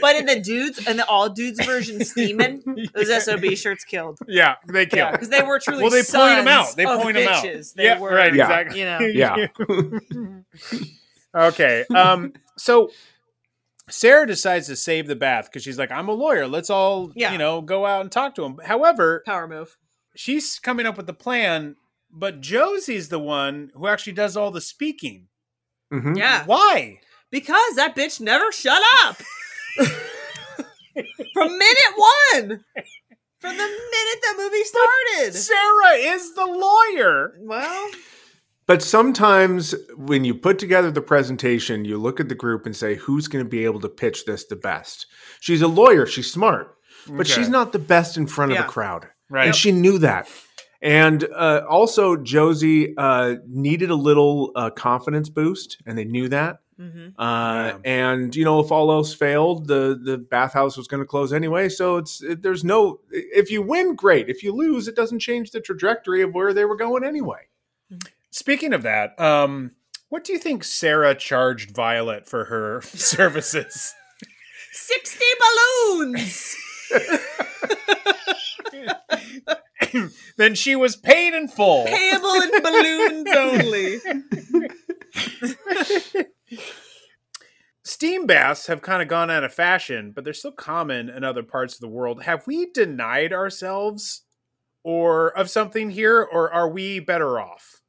[0.01, 2.61] But in the dudes and the all dudes version steaming,
[2.93, 4.17] those SOB shirts killed.
[4.27, 6.75] yeah they kill Yeah, because they were truly well, they point them out.
[6.75, 7.43] They of point them out.
[7.43, 8.33] They yeah, were, right.
[8.35, 8.59] Yeah.
[8.59, 8.79] Exactly.
[8.79, 8.99] You know.
[8.99, 10.85] Yeah.
[11.35, 11.85] okay.
[11.95, 12.33] Um.
[12.57, 12.91] So
[13.91, 16.47] Sarah decides to save the bath because she's like, "I'm a lawyer.
[16.47, 17.31] Let's all, Yeah.
[17.31, 19.77] you know, go out and talk to him." However, Power move.
[20.15, 21.75] she's coming up with the plan,
[22.09, 25.27] but Josie's the one who actually does all the speaking.
[25.93, 26.17] Mhm.
[26.17, 26.45] Yeah.
[26.45, 26.99] Why?
[27.29, 29.17] Because that bitch never shut up.
[31.33, 32.65] From minute one.
[33.39, 35.33] From the minute the movie started.
[35.33, 37.33] Sarah is the lawyer.
[37.39, 37.89] Well,
[38.71, 42.95] But sometimes when you put together the presentation, you look at the group and say,
[42.95, 45.07] who's going to be able to pitch this the best?
[45.41, 47.31] She's a lawyer, she's smart, but Okay.
[47.33, 49.09] she's not the best in front of a crowd.
[49.29, 49.47] Right.
[49.47, 50.29] And she knew that.
[50.81, 56.59] And uh, also, Josie uh, needed a little uh, confidence boost, and they knew that.
[56.79, 57.11] mhm.
[57.19, 61.33] Uh, And you know, if all else failed, the the bathhouse was going to close
[61.33, 61.67] anyway.
[61.67, 63.01] So it's it, there's no.
[63.11, 64.29] If you win, great.
[64.29, 67.41] If you lose, it doesn't change the trajectory of where they were going anyway.
[68.31, 69.71] Speaking of that, um,
[70.09, 73.93] what do you think Sarah charged Violet for her services?
[74.71, 76.55] 60 balloons.
[80.37, 81.85] then she was paid in full.
[81.85, 83.99] Payable in balloons only.
[87.83, 91.43] Steam baths have kind of gone out of fashion, but they're still common in other
[91.43, 92.23] parts of the world.
[92.23, 94.21] Have we denied ourselves
[94.83, 97.80] or of something here, or are we better off?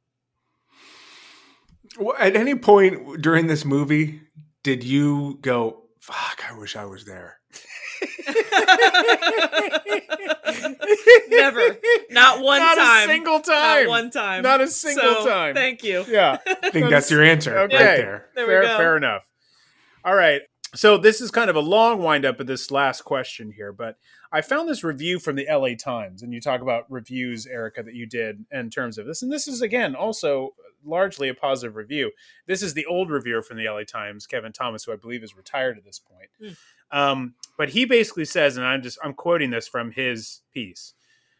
[1.99, 4.21] Well, At any point during this movie,
[4.63, 7.37] did you go, fuck, I wish I was there?
[11.29, 11.77] Never.
[12.09, 13.09] Not one Not time.
[13.09, 13.83] a single time.
[13.85, 14.43] Not one time.
[14.43, 15.55] Not a single So, time.
[15.55, 16.05] Thank you.
[16.07, 16.37] Yeah.
[16.63, 17.75] I think that's your answer Okay.
[17.75, 18.25] right there.
[18.35, 19.27] There fair, fair enough.
[20.03, 20.41] All right.
[20.75, 23.97] So this is kind of a long wind up of this last question here, but
[24.31, 27.93] I found this review from the LA Times, and you talk about reviews, Erica, that
[27.93, 32.11] you did in terms of this, and this is again also largely a positive review.
[32.47, 35.35] This is the old reviewer from the LA Times, Kevin Thomas, who I believe is
[35.35, 36.29] retired at this point.
[36.91, 40.93] Um, but he basically says, and I'm just I'm quoting this from his piece.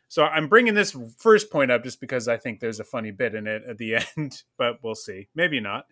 [0.08, 3.34] So I'm bringing this first point up just because I think there's a funny bit
[3.34, 5.28] in it at the end, but we'll see.
[5.34, 5.86] Maybe not.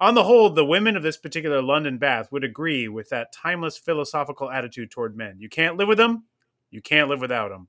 [0.00, 3.78] On the whole, the women of this particular London bath would agree with that timeless
[3.78, 5.36] philosophical attitude toward men.
[5.38, 6.24] You can't live with them,
[6.70, 7.68] you can't live without them.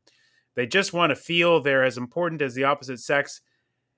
[0.56, 3.42] They just want to feel they're as important as the opposite sex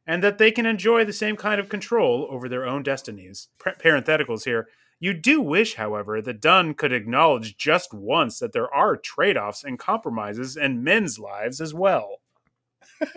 [0.07, 3.49] and that they can enjoy the same kind of control over their own destinies.
[3.61, 4.67] Par- parentheticals here.
[4.99, 9.63] You do wish, however, that Dunn could acknowledge just once that there are trade offs
[9.63, 12.21] and compromises in men's lives as well.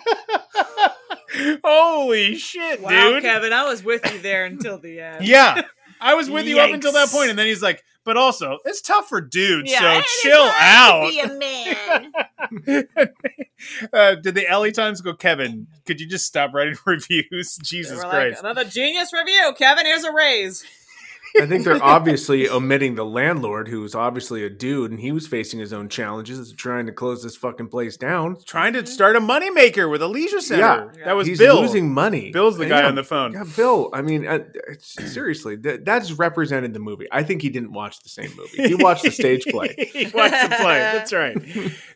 [1.65, 3.23] Holy shit, Wow, dude.
[3.23, 5.25] Kevin, I was with you there until the end.
[5.27, 5.63] Yeah.
[6.01, 8.81] I was with you up until that point, and then he's like, but also, it's
[8.81, 11.13] tough for dudes, Yeah, so it is chill out.
[11.13, 12.13] a man.
[13.93, 17.57] uh, did the LA Times go, Kevin, could you just stop writing reviews?
[17.63, 18.41] Jesus We're like, Christ.
[18.41, 19.53] Another genius review.
[19.57, 20.65] Kevin, here's a raise.
[21.39, 25.27] I think they're obviously omitting the landlord, who was obviously a dude, and he was
[25.27, 28.37] facing his own challenges, trying to close this fucking place down.
[28.45, 30.93] Trying to start a moneymaker with a leisure center.
[30.97, 31.61] Yeah, That was he's Bill.
[31.61, 32.31] losing money.
[32.33, 33.33] Bill's the guy Yeah, on the phone.
[33.33, 33.91] Yeah, Bill.
[33.93, 34.41] I mean, uh,
[34.79, 37.07] seriously, that, that's represented the movie.
[37.13, 38.69] I think he didn't watch the same movie.
[38.69, 39.75] He watched the stage play.
[39.93, 40.79] he watched the play.
[40.79, 41.37] That's right.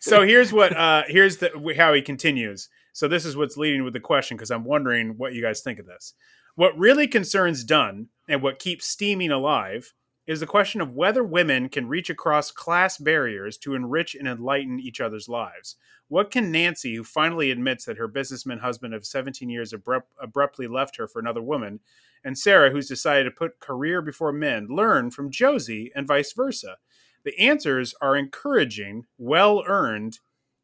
[0.01, 2.69] So here's what uh here's the how he continues.
[2.93, 5.79] So this is what's leading with the question because I'm wondering what you guys think
[5.79, 6.15] of this.
[6.57, 9.93] What really concerns Dunn and what keeps steaming alive
[10.25, 14.79] is the question of whether women can reach across class barriers to enrich and enlighten
[14.79, 15.75] each other's lives.
[16.07, 20.69] What can Nancy, who finally admits that her businessman husband of 17 years abrupt, abruptly
[20.69, 21.81] left her for another woman,
[22.23, 26.77] and Sarah, who's decided to put career before men, learn from Josie and vice versa?
[27.25, 30.21] The answers are encouraging, well earned,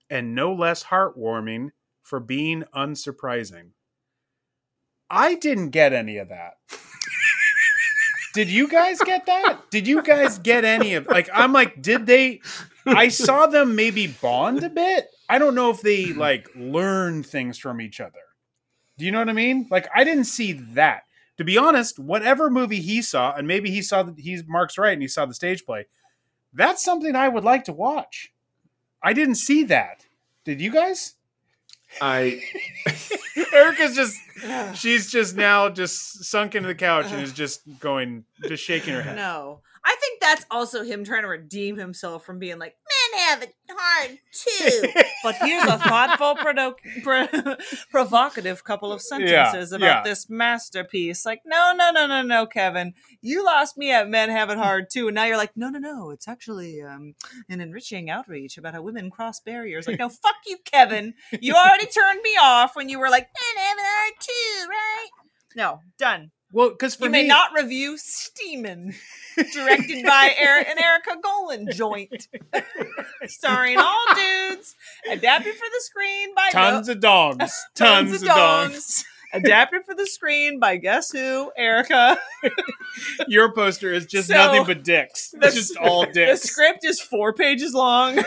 [0.09, 1.71] and no less heartwarming
[2.01, 3.71] for being unsurprising.
[5.11, 6.55] I didn't get any of that.
[8.35, 9.59] did you guys get that?
[9.71, 12.41] Did you guys get any of like I'm like did they
[12.87, 15.09] I saw them maybe bond a bit.
[15.29, 18.21] I don't know if they like learn things from each other.
[18.99, 19.67] Do you know what I mean?
[19.71, 21.03] Like I didn't see that.
[21.39, 24.93] To be honest, whatever movie he saw and maybe he saw that he's Mark's right
[24.93, 25.87] and he saw the stage play.
[26.53, 28.33] That's something I would like to watch.
[29.03, 30.05] I didn't see that.
[30.45, 31.15] Did you guys?
[32.01, 32.43] I
[33.53, 34.17] Erica's just
[34.75, 39.03] she's just now just sunk into the couch and is just going just shaking her
[39.03, 39.17] head.
[39.17, 39.61] No.
[39.85, 42.77] I think that's also him trying to redeem himself from being like,
[43.19, 45.03] have it hard too.
[45.23, 47.57] but here's a thoughtful, prodo- pro-
[47.91, 50.03] provocative couple of sentences about yeah.
[50.03, 51.25] this masterpiece.
[51.25, 52.95] Like, no, no, no, no, no, Kevin.
[53.21, 55.09] You lost me at men have it hard too.
[55.09, 56.11] And now you're like, no, no, no.
[56.11, 57.15] It's actually um,
[57.49, 59.87] an enriching outreach about how women cross barriers.
[59.87, 61.15] Like, no, fuck you, Kevin.
[61.41, 65.09] You already turned me off when you were like, men have it hard too, right?
[65.57, 66.31] No, done.
[66.53, 68.93] Well, because for You me, may not review Steamin',
[69.55, 72.27] directed by Eric and Erica Golan joint,
[73.27, 74.75] starring all dudes,
[75.11, 79.05] adapted for the screen by tons no- of dogs, tons, of dongs.
[79.33, 81.53] adapted for the screen by guess who?
[81.57, 82.19] Erica.
[83.29, 85.31] Your poster is just So, nothing but dicks.
[85.31, 86.43] the It's just all dicks.
[86.43, 88.19] The script is four pages long.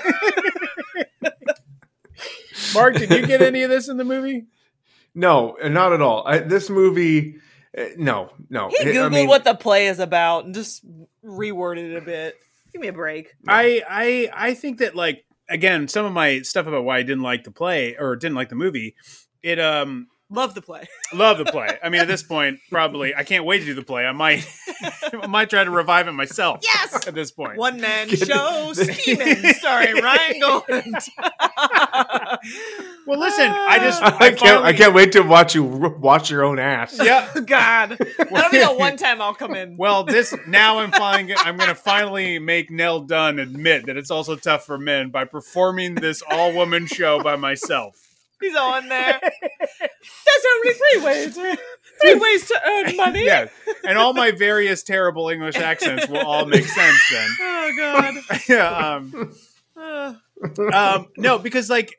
[2.74, 4.46] Mark, did you get any of this in the movie?
[5.16, 6.24] no, not at all.
[6.26, 7.36] I, this movie,
[7.98, 8.70] no, no.
[8.70, 10.86] He googled I mean, what the play is about and just
[11.24, 12.36] reworded it a bit.
[12.72, 13.34] Give me a break.
[13.48, 17.24] I I I think that like again, some of my stuff about why I didn't
[17.24, 18.96] like the play or didn't like the movie,
[19.42, 20.88] it um Love the play.
[21.14, 21.78] love the play.
[21.84, 24.06] I mean, at this point, probably I can't wait to do the play.
[24.06, 24.46] I might
[25.14, 26.62] I might try to revive it myself.
[26.64, 27.08] Yes!
[27.08, 27.32] At this.
[27.36, 30.96] One man Get show the- Steamin', starring Ryan Goland.
[31.18, 32.38] Well,
[33.06, 34.64] Well, listen, I just I can't.
[34.64, 36.98] I can't wait to watch you watch your own ass.
[37.02, 37.30] Yeah.
[37.46, 39.76] God, that'll be the one time I'll come in.
[39.78, 44.10] Well, this now I'm finally I'm going to finally make Nell Dunn admit that it's
[44.12, 47.96] also tough for men by performing this all woman show by myself.
[48.44, 49.20] He's on there.
[49.22, 51.34] There's only three ways.
[52.02, 53.24] Three ways to earn money.
[53.34, 53.48] Yeah,
[53.88, 57.30] and all my various terrible English accents will all make sense then.
[57.40, 58.16] Oh God.
[58.50, 59.34] yeah, um,
[59.78, 60.14] Uh,
[60.74, 61.96] um, no, because like,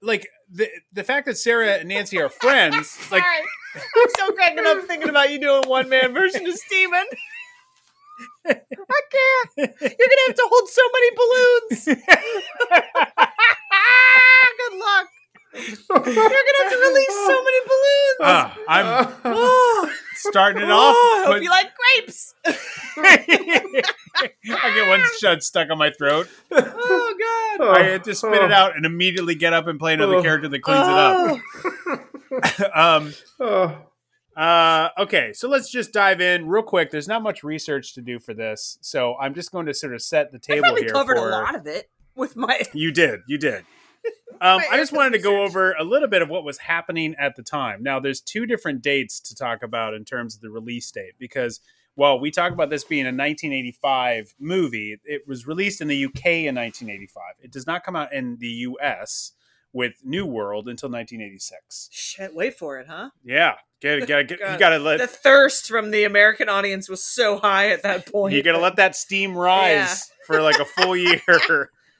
[0.00, 3.22] like the the fact that Sarah and Nancy are friends, like.
[3.74, 7.04] I'm so cracking up thinking about you doing one man version of Steamin'.
[8.46, 9.50] I can't.
[9.56, 11.84] You're gonna have to hold so many balloons.
[14.58, 15.06] Good luck.
[15.52, 18.18] You're gonna have to release so many balloons.
[18.22, 20.96] ah, I'm oh, starting it oh, off.
[20.96, 22.34] I hope but- you like grapes.
[23.02, 26.28] I get one shot stuck on my throat.
[26.52, 27.14] Oh
[27.58, 27.78] God.
[27.78, 30.22] I had to spit it out and immediately get up and play another Oh.
[30.22, 31.40] character that cleans Oh.
[32.32, 32.76] it up.
[32.76, 33.78] um, Oh.
[34.36, 36.90] uh, okay, so let's just dive in real quick.
[36.90, 40.02] There's not much research to do for this, so I'm just going to sort of
[40.02, 40.92] set the I table probably here.
[40.92, 41.28] covered for...
[41.28, 42.60] a lot of it with my.
[42.72, 43.64] You did, you did.
[44.40, 47.36] Um, I just wanted to go over a little bit of what was happening at
[47.36, 47.82] the time.
[47.82, 51.60] Now, there's two different dates to talk about in terms of the release date because
[51.94, 56.26] while we talk about this being a 1985 movie, it was released in the UK
[56.48, 57.22] in 1985.
[57.42, 59.32] It does not come out in the US
[59.72, 61.88] with New World until 1986.
[61.92, 63.10] Shit, wait for it, huh?
[63.22, 67.04] Yeah, get, get, get, you God, gotta let the thirst from the American audience was
[67.04, 68.34] so high at that point.
[68.34, 70.24] you gotta let that steam rise Yeah.
[70.26, 71.20] for like a full year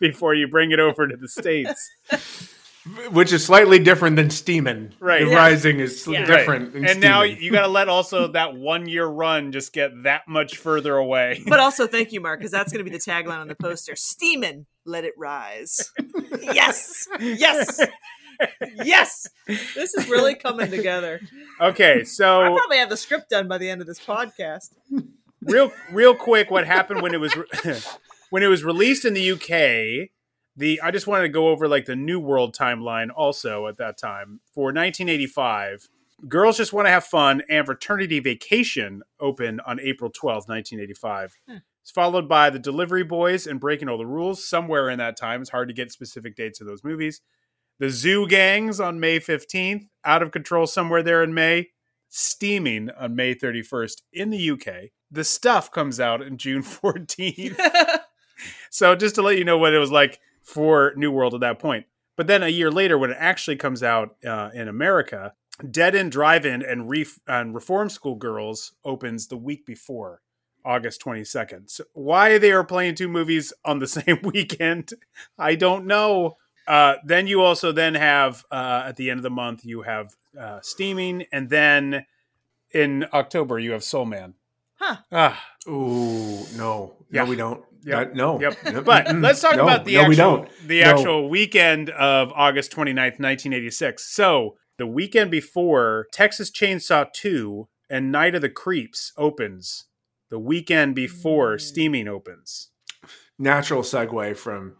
[0.01, 1.91] before you bring it over to the states.
[3.13, 4.95] Which is slightly different than steaming.
[5.01, 5.23] Right.
[5.23, 5.37] The Yeah.
[5.37, 6.25] rising is Yeah.
[6.25, 6.73] different.
[6.73, 10.23] than and now you got to let also that one year run just get that
[10.27, 11.43] much further away.
[11.47, 13.95] But also, thank you, Mark, because that's going to be the tagline on the poster.
[13.97, 15.93] "Steaming, let it rise.
[16.41, 17.81] yes, yes,
[18.83, 19.29] yes.
[19.47, 21.21] This is really coming together.
[21.61, 24.71] Okay, so I probably have the script done by the end of this podcast.
[25.43, 27.45] real real quick, what happened when it was re-
[28.31, 30.11] when it was released in the UK?
[30.57, 33.99] The I just wanted to go over like the New World timeline also at that
[33.99, 35.89] time for 1985.
[36.28, 41.37] Girls Just Want to Have Fun and Fraternity Vacation opened on April 12th, 1985.
[41.49, 41.57] Hmm.
[41.83, 45.41] It's followed by The Delivery Boys and Breaking All the Rules somewhere in that time.
[45.41, 47.22] It's hard to get specific dates of those movies.
[47.78, 51.70] The Zoo Gangs on May 15th, Out of Control somewhere there in May,
[52.11, 54.91] Steaming on May 31st in the UK.
[55.11, 57.59] The Stuff comes out in June 14th.
[58.70, 61.59] so just to let you know what it was like for New World at that
[61.59, 61.86] point.
[62.16, 65.32] But then a year later, when it actually comes out uh, in America,
[65.70, 70.20] Dead End Drive-In and, Ref- and Reform School Girls opens the week before,
[70.64, 71.70] August 22nd.
[71.70, 74.93] So why they are playing two movies on the same weekend,
[75.38, 76.36] I don't know.
[76.66, 80.14] Uh, then you also then have uh, at the end of the month you have
[80.38, 82.07] uh, Steaming, and then
[82.72, 84.34] in October you have Soul Man.
[84.76, 84.97] Huh.
[85.11, 86.95] Ah, Ooh, no.
[87.11, 87.24] Yeah.
[87.24, 87.64] No, we don't.
[87.85, 88.09] Yep.
[88.09, 88.41] That- no.
[88.41, 88.57] Yep.
[88.72, 90.51] No, But let's talk No, about the no, we actual don't.
[90.68, 90.87] the No.
[90.91, 94.05] actual weekend of August 29th, 1986.
[94.14, 99.87] So, the weekend before Texas Chainsaw 2 and Night of the Creeps opens.
[100.31, 101.61] The weekend before Mm.
[101.61, 102.70] Steaming opens.
[103.39, 104.76] Natural segue from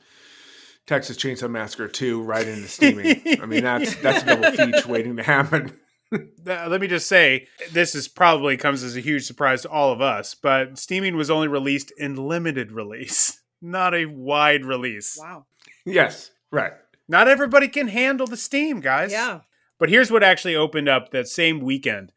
[0.86, 3.20] Texas Chainsaw Massacre 2 right into steaming.
[3.42, 5.72] I mean, that's that's a double feature waiting to happen.
[6.12, 9.92] Th- Let me just say, this is probably comes as a huge surprise to all
[9.92, 15.16] of us, but Steaming was only released in limited release, not a wide release.
[15.20, 15.46] wow.
[15.86, 16.72] yes, right.
[17.08, 19.11] Not everybody can handle the steam, guys.
[19.12, 19.40] Yeah.
[19.78, 22.12] But here's what actually opened up that same weekend.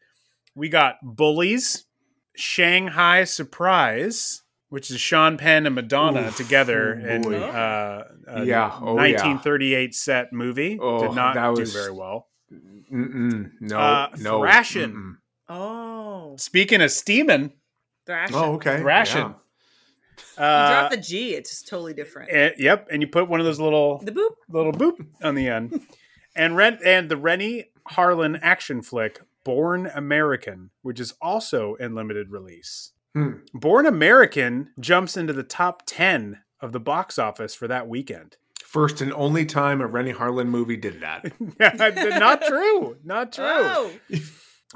[0.55, 1.85] We got Bullies,
[2.35, 6.37] Shanghai Surprise, which is Sean Penn and Madonna Oof.
[6.37, 8.71] together Oh, in uh, a Yeah.
[8.81, 9.13] Oh, yeah.
[9.23, 10.77] 1938 set movie.
[10.81, 12.27] Oh, Did not that do was- very well.
[12.91, 13.51] Mm-mm.
[13.61, 14.39] No, Uh, no.
[14.41, 14.91] Thrashin'.
[14.93, 15.15] Mm-mm.
[15.49, 17.53] Oh, Speaking of steaming,
[18.05, 18.35] thrashing.
[18.35, 18.79] Oh, okay.
[18.79, 19.35] Thrashin'.
[20.37, 22.31] You uh, drop the G, it's just totally different.
[22.31, 24.29] eh, yep, and you put one of those little the boop.
[24.49, 25.81] little boop on the end.
[26.35, 32.31] and Ren and the Renny Harlin action flick Born American, which is also in limited
[32.31, 32.91] release.
[33.13, 33.31] Hmm.
[33.53, 38.37] Born American jumps into the top 10 of the box office for that weekend.
[38.73, 41.31] First and only time a Renny Harlin movie did that.
[42.19, 42.97] Not true.
[43.03, 43.45] Not true.
[43.45, 43.91] Oh,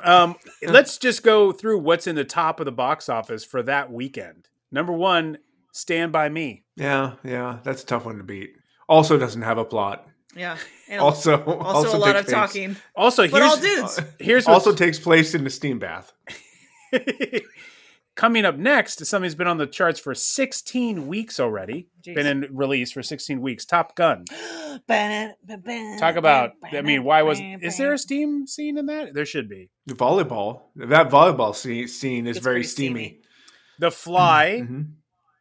[0.03, 3.91] Um, let's just go through what's in the top of the box office for that
[3.91, 4.47] weekend.
[4.71, 5.39] Number one,
[5.73, 6.63] Stand By Me.
[6.75, 8.51] Yeah, yeah, that's a tough one to beat.
[8.87, 10.07] Also doesn't have a plot.
[10.35, 10.57] yeah.
[10.89, 12.75] And Also, also, a lot of place- talking.
[12.95, 13.99] Also, But all here's, dudes.
[14.19, 16.13] here's Also takes place in the steam bath.
[18.17, 21.87] coming up next is something that's been on the charts for 16 weeks already.
[22.05, 22.15] Jeez.
[22.15, 23.63] Been in release for 16 weeks.
[23.63, 24.25] Top Gun.
[24.89, 26.51] Talk about.
[26.71, 27.39] I mean, why was?
[27.41, 29.13] Is there a steam scene in that?
[29.13, 29.69] There should be.
[29.85, 30.63] The volleyball.
[30.75, 33.05] That volleyball scene, scene is It's very steamy.
[33.05, 33.21] steamy.
[33.79, 34.87] The Fly Mhm.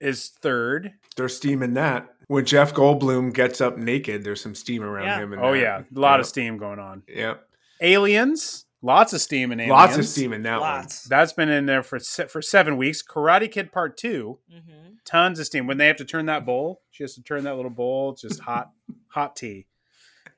[0.00, 0.92] is third.
[1.16, 2.08] There's steam in that.
[2.28, 5.18] When Jeff Goldblum gets up naked, there's some steam around Yeah.
[5.20, 5.32] him.
[5.40, 5.58] Oh that.
[5.60, 7.02] yeah, a lot of steam going on.
[7.08, 7.42] Yep.
[7.80, 9.70] Aliens, lots of steam in Aliens.
[9.72, 11.04] Lots of steam in that Lots.
[11.04, 13.02] That's been in there for se- for seven weeks.
[13.02, 14.94] Karate Kid Part Two, Mm-hmm.
[15.04, 15.66] tons of steam.
[15.66, 18.12] When they have to turn that bowl, she has to turn that little bowl.
[18.12, 18.70] It's just hot,
[19.08, 19.66] hot tea.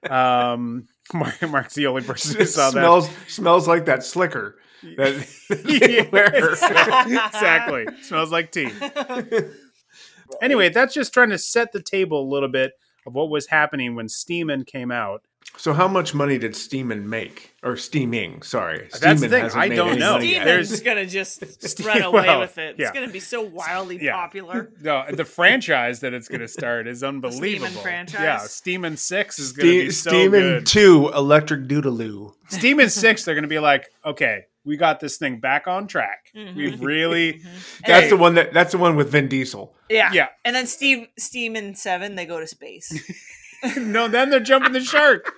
[0.09, 2.73] Um, Mark, Mark's the only person who It saw that.
[2.73, 4.57] smells smells like that slicker.
[4.97, 5.27] That
[5.67, 7.87] Yeah, exactly.
[8.03, 8.71] Smells like tea.
[10.43, 12.73] Anyway, that's just trying to set the table a little bit
[13.07, 15.23] of what was happening when Steeman came out.
[15.57, 17.53] So how much money did Steeman make?
[17.65, 18.89] Or steaming, sorry.
[18.93, 20.13] That's the Steeman thing, hasn't I made don't any know.
[20.13, 20.45] money yet.
[20.45, 22.77] There's- gonna just Ste- run away well, with it.
[22.79, 22.87] yeah.
[22.89, 24.13] It's gonna be so wildly Yeah.
[24.13, 24.71] popular.
[24.81, 27.81] No, the franchise that it's going to start is unbelievable.
[27.83, 28.21] franchise?
[28.23, 30.67] Yeah, Steeman Six is going to be Ste- so Steeman good.
[30.67, 32.35] 2 Electric Doodaloo.
[32.51, 36.27] Steeman Six, they're going to be like, okay, we got this thing back on track.
[36.37, 36.55] Mhm.
[36.55, 37.43] We've really,
[37.85, 38.09] That's Hey.
[38.11, 39.75] the one that that's the one with Vin Diesel.
[39.91, 40.11] Yeah.
[40.13, 40.29] yeah.
[40.45, 42.93] And then Steve Steam in seven, they go to space.
[43.77, 45.33] no, then they're jumping the shark.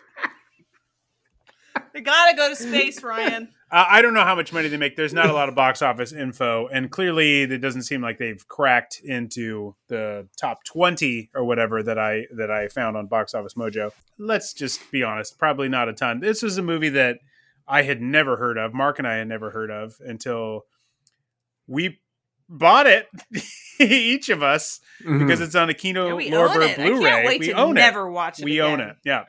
[1.95, 3.49] they gotta go to space, Ryan.
[3.72, 4.97] Uh, I don't know how much money they make.
[4.97, 8.45] There's not a lot of box office info, and clearly, it doesn't seem like they've
[8.49, 13.55] cracked into the top 20 or whatever that I that I found on Box Office
[13.55, 13.93] Mojo.
[14.18, 16.18] Let's just be honest, probably not a ton.
[16.18, 17.18] This was a movie that
[17.68, 18.74] I had never heard of.
[18.74, 20.64] Mark and I had never heard of until
[21.68, 22.01] we
[22.49, 23.07] bought it,
[23.78, 25.20] each of us, Mhm.
[25.20, 26.70] because it's on a Kino Yeah, we own Lorber it.
[26.70, 27.24] I can't Blu-ray.
[27.26, 28.11] wait we to own never it.
[28.11, 28.97] watch it We own it.
[29.05, 29.26] Yeah.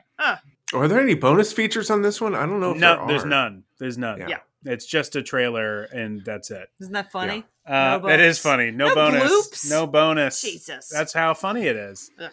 [0.74, 2.34] Are there any bonus features on this one?
[2.34, 3.64] I don't know if No, there there's none.
[3.78, 4.20] There's none.
[4.20, 4.28] Yeah.
[4.28, 4.38] Yeah.
[4.64, 6.68] It's just a trailer, and that's it.
[6.80, 7.44] Isn't that funny?
[7.66, 8.70] Uh, No that is funny.
[8.70, 9.22] No, No bonus.
[9.32, 9.70] bloops.
[9.70, 10.40] No bonus.
[10.40, 10.88] Jesus.
[10.88, 12.10] That's how funny it is.
[12.20, 12.30] Ugh.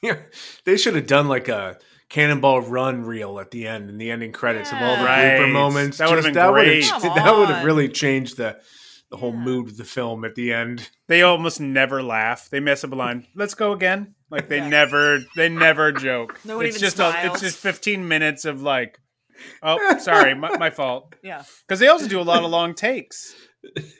[0.00, 0.16] Yeah,
[0.64, 4.32] they should have done like a Cannonball Run reel at the end and the ending
[4.32, 5.38] credits of all the Right.
[5.40, 5.98] blooper moments.
[5.98, 6.84] That would've Just- been that great.
[6.92, 8.58] Would've, that would have really changed the
[9.10, 9.38] the whole Yeah.
[9.40, 10.90] mood of the film at the end.
[11.06, 12.48] They almost never laugh.
[12.50, 13.26] They mess up a line.
[13.34, 14.14] Let's go again.
[14.30, 14.68] Like they Yeah.
[14.68, 15.18] never.
[15.36, 16.38] They never joke.
[16.44, 18.98] No one it's even just a, it's just 15 minutes of like,
[19.62, 21.14] oh, sorry, my, my fault.
[21.22, 21.42] Yeah.
[21.66, 23.34] Because they also do a lot of long takes.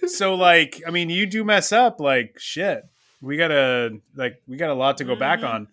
[0.06, 1.98] So like, I mean, you do mess up.
[2.00, 2.82] Like shit.
[3.20, 5.48] We gotta like we got a lot to go back Mm-hmm.
[5.54, 5.68] on.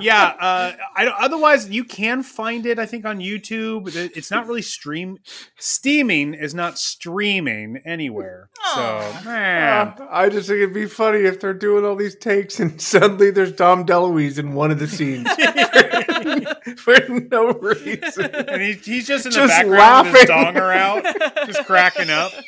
[0.00, 0.34] Yeah.
[0.40, 2.78] Uh, I don't, otherwise you can find it.
[2.78, 3.94] I think on YouTube.
[4.16, 5.18] It's not really stream.
[5.58, 8.48] Steaming is not streaming anywhere.
[8.74, 9.28] So Aw.
[9.28, 9.68] eh.
[10.02, 13.30] Uh, I just think it'd be funny if they're doing all these takes and suddenly
[13.30, 15.28] there's Dom DeLuise in one of the scenes
[16.80, 18.24] for no reason.
[18.34, 20.54] and he, he's just in the Just background with his laughing.
[20.54, 22.32] donger out, just cracking up.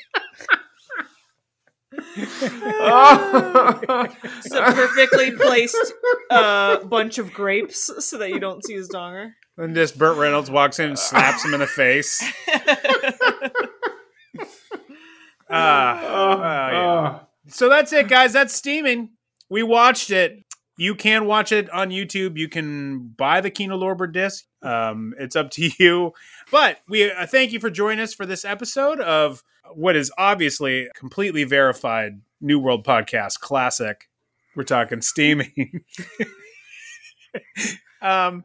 [2.17, 2.43] It's
[4.55, 5.77] a perfectly placed
[6.31, 9.33] uh, bunch of grapes so that you don't see his donger.
[9.57, 12.23] And just Burt Reynolds walks in and slaps him in the face.
[15.51, 17.19] Ah, Oh, ah, yeah.
[17.49, 18.33] So that's it, guys.
[18.33, 19.11] That's steaming.
[19.51, 20.45] We watched it.
[20.77, 22.37] You can watch it on YouTube.
[22.39, 24.45] You can buy the Kino Lorber disc.
[24.63, 26.13] Um, it's up to you.
[26.51, 29.43] But we uh, thank you for joining us for this episode of
[29.73, 34.09] what is obviously completely verified New World Podcast classic.
[34.55, 35.85] We're talking steaming.
[38.03, 38.45] um,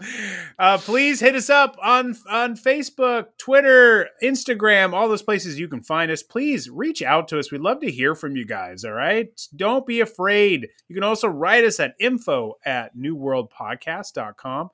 [0.57, 5.84] uh, please hit us up on on Facebook, Twitter, Instagram, all those places you can
[5.84, 6.24] find us.
[6.24, 7.51] Please reach out to us.
[7.51, 8.84] We'd love to hear from you guys.
[8.84, 10.70] All right, don't be afraid.
[10.88, 14.70] You can also write us at info at newworldpodcast.com.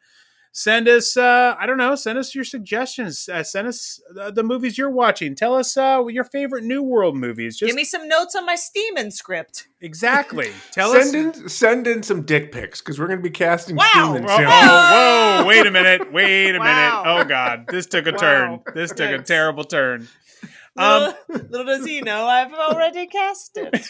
[0.58, 3.28] Send us, uh, I don't know, send us your suggestions.
[3.28, 5.36] Uh, send us uh, the movies you're watching.
[5.36, 7.58] Tell us uh, your favorite New World movies.
[7.58, 9.68] Just Give me some notes on my Steeman script.
[9.82, 10.53] exactly.
[10.72, 11.12] Tell us.
[11.12, 13.86] send in send in some dick pics because we're going to be casting Wow.
[13.91, 14.45] Steeman Whoa, soon.
[14.45, 16.14] whoa, whoa, wait a minute.
[16.14, 16.64] Wait a Wow.
[16.64, 16.93] minute.
[17.06, 17.66] Oh, God.
[17.68, 18.18] This took a Wow.
[18.18, 18.60] turn.
[18.74, 20.08] This took a terrible turn.
[20.78, 23.88] Um, little, little does he know, I've already cast it.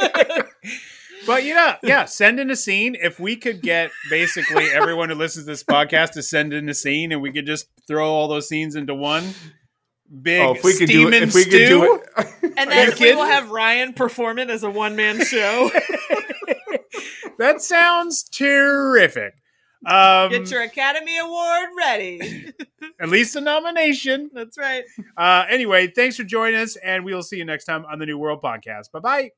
[1.28, 2.96] but, you know, yeah, send in a scene.
[3.00, 6.74] If we could get basically everyone who listens to this podcast to send in a
[6.74, 9.32] scene and we could just throw all those scenes into one
[10.22, 12.70] big Oh, if we could do it, steaming if we could do stew, it, And
[12.70, 13.16] then we kidding?
[13.16, 15.70] will have Ryan perform it as a one man show.
[17.38, 19.34] that sounds terrific.
[19.86, 22.52] Um, Get your Academy Award ready.
[23.00, 24.28] at least a nomination.
[24.34, 24.82] That's right.
[25.16, 28.06] Uh, anyway, thanks for joining us, and we will see you next time on the
[28.06, 28.90] New World Podcast.
[28.92, 29.30] Bye bye.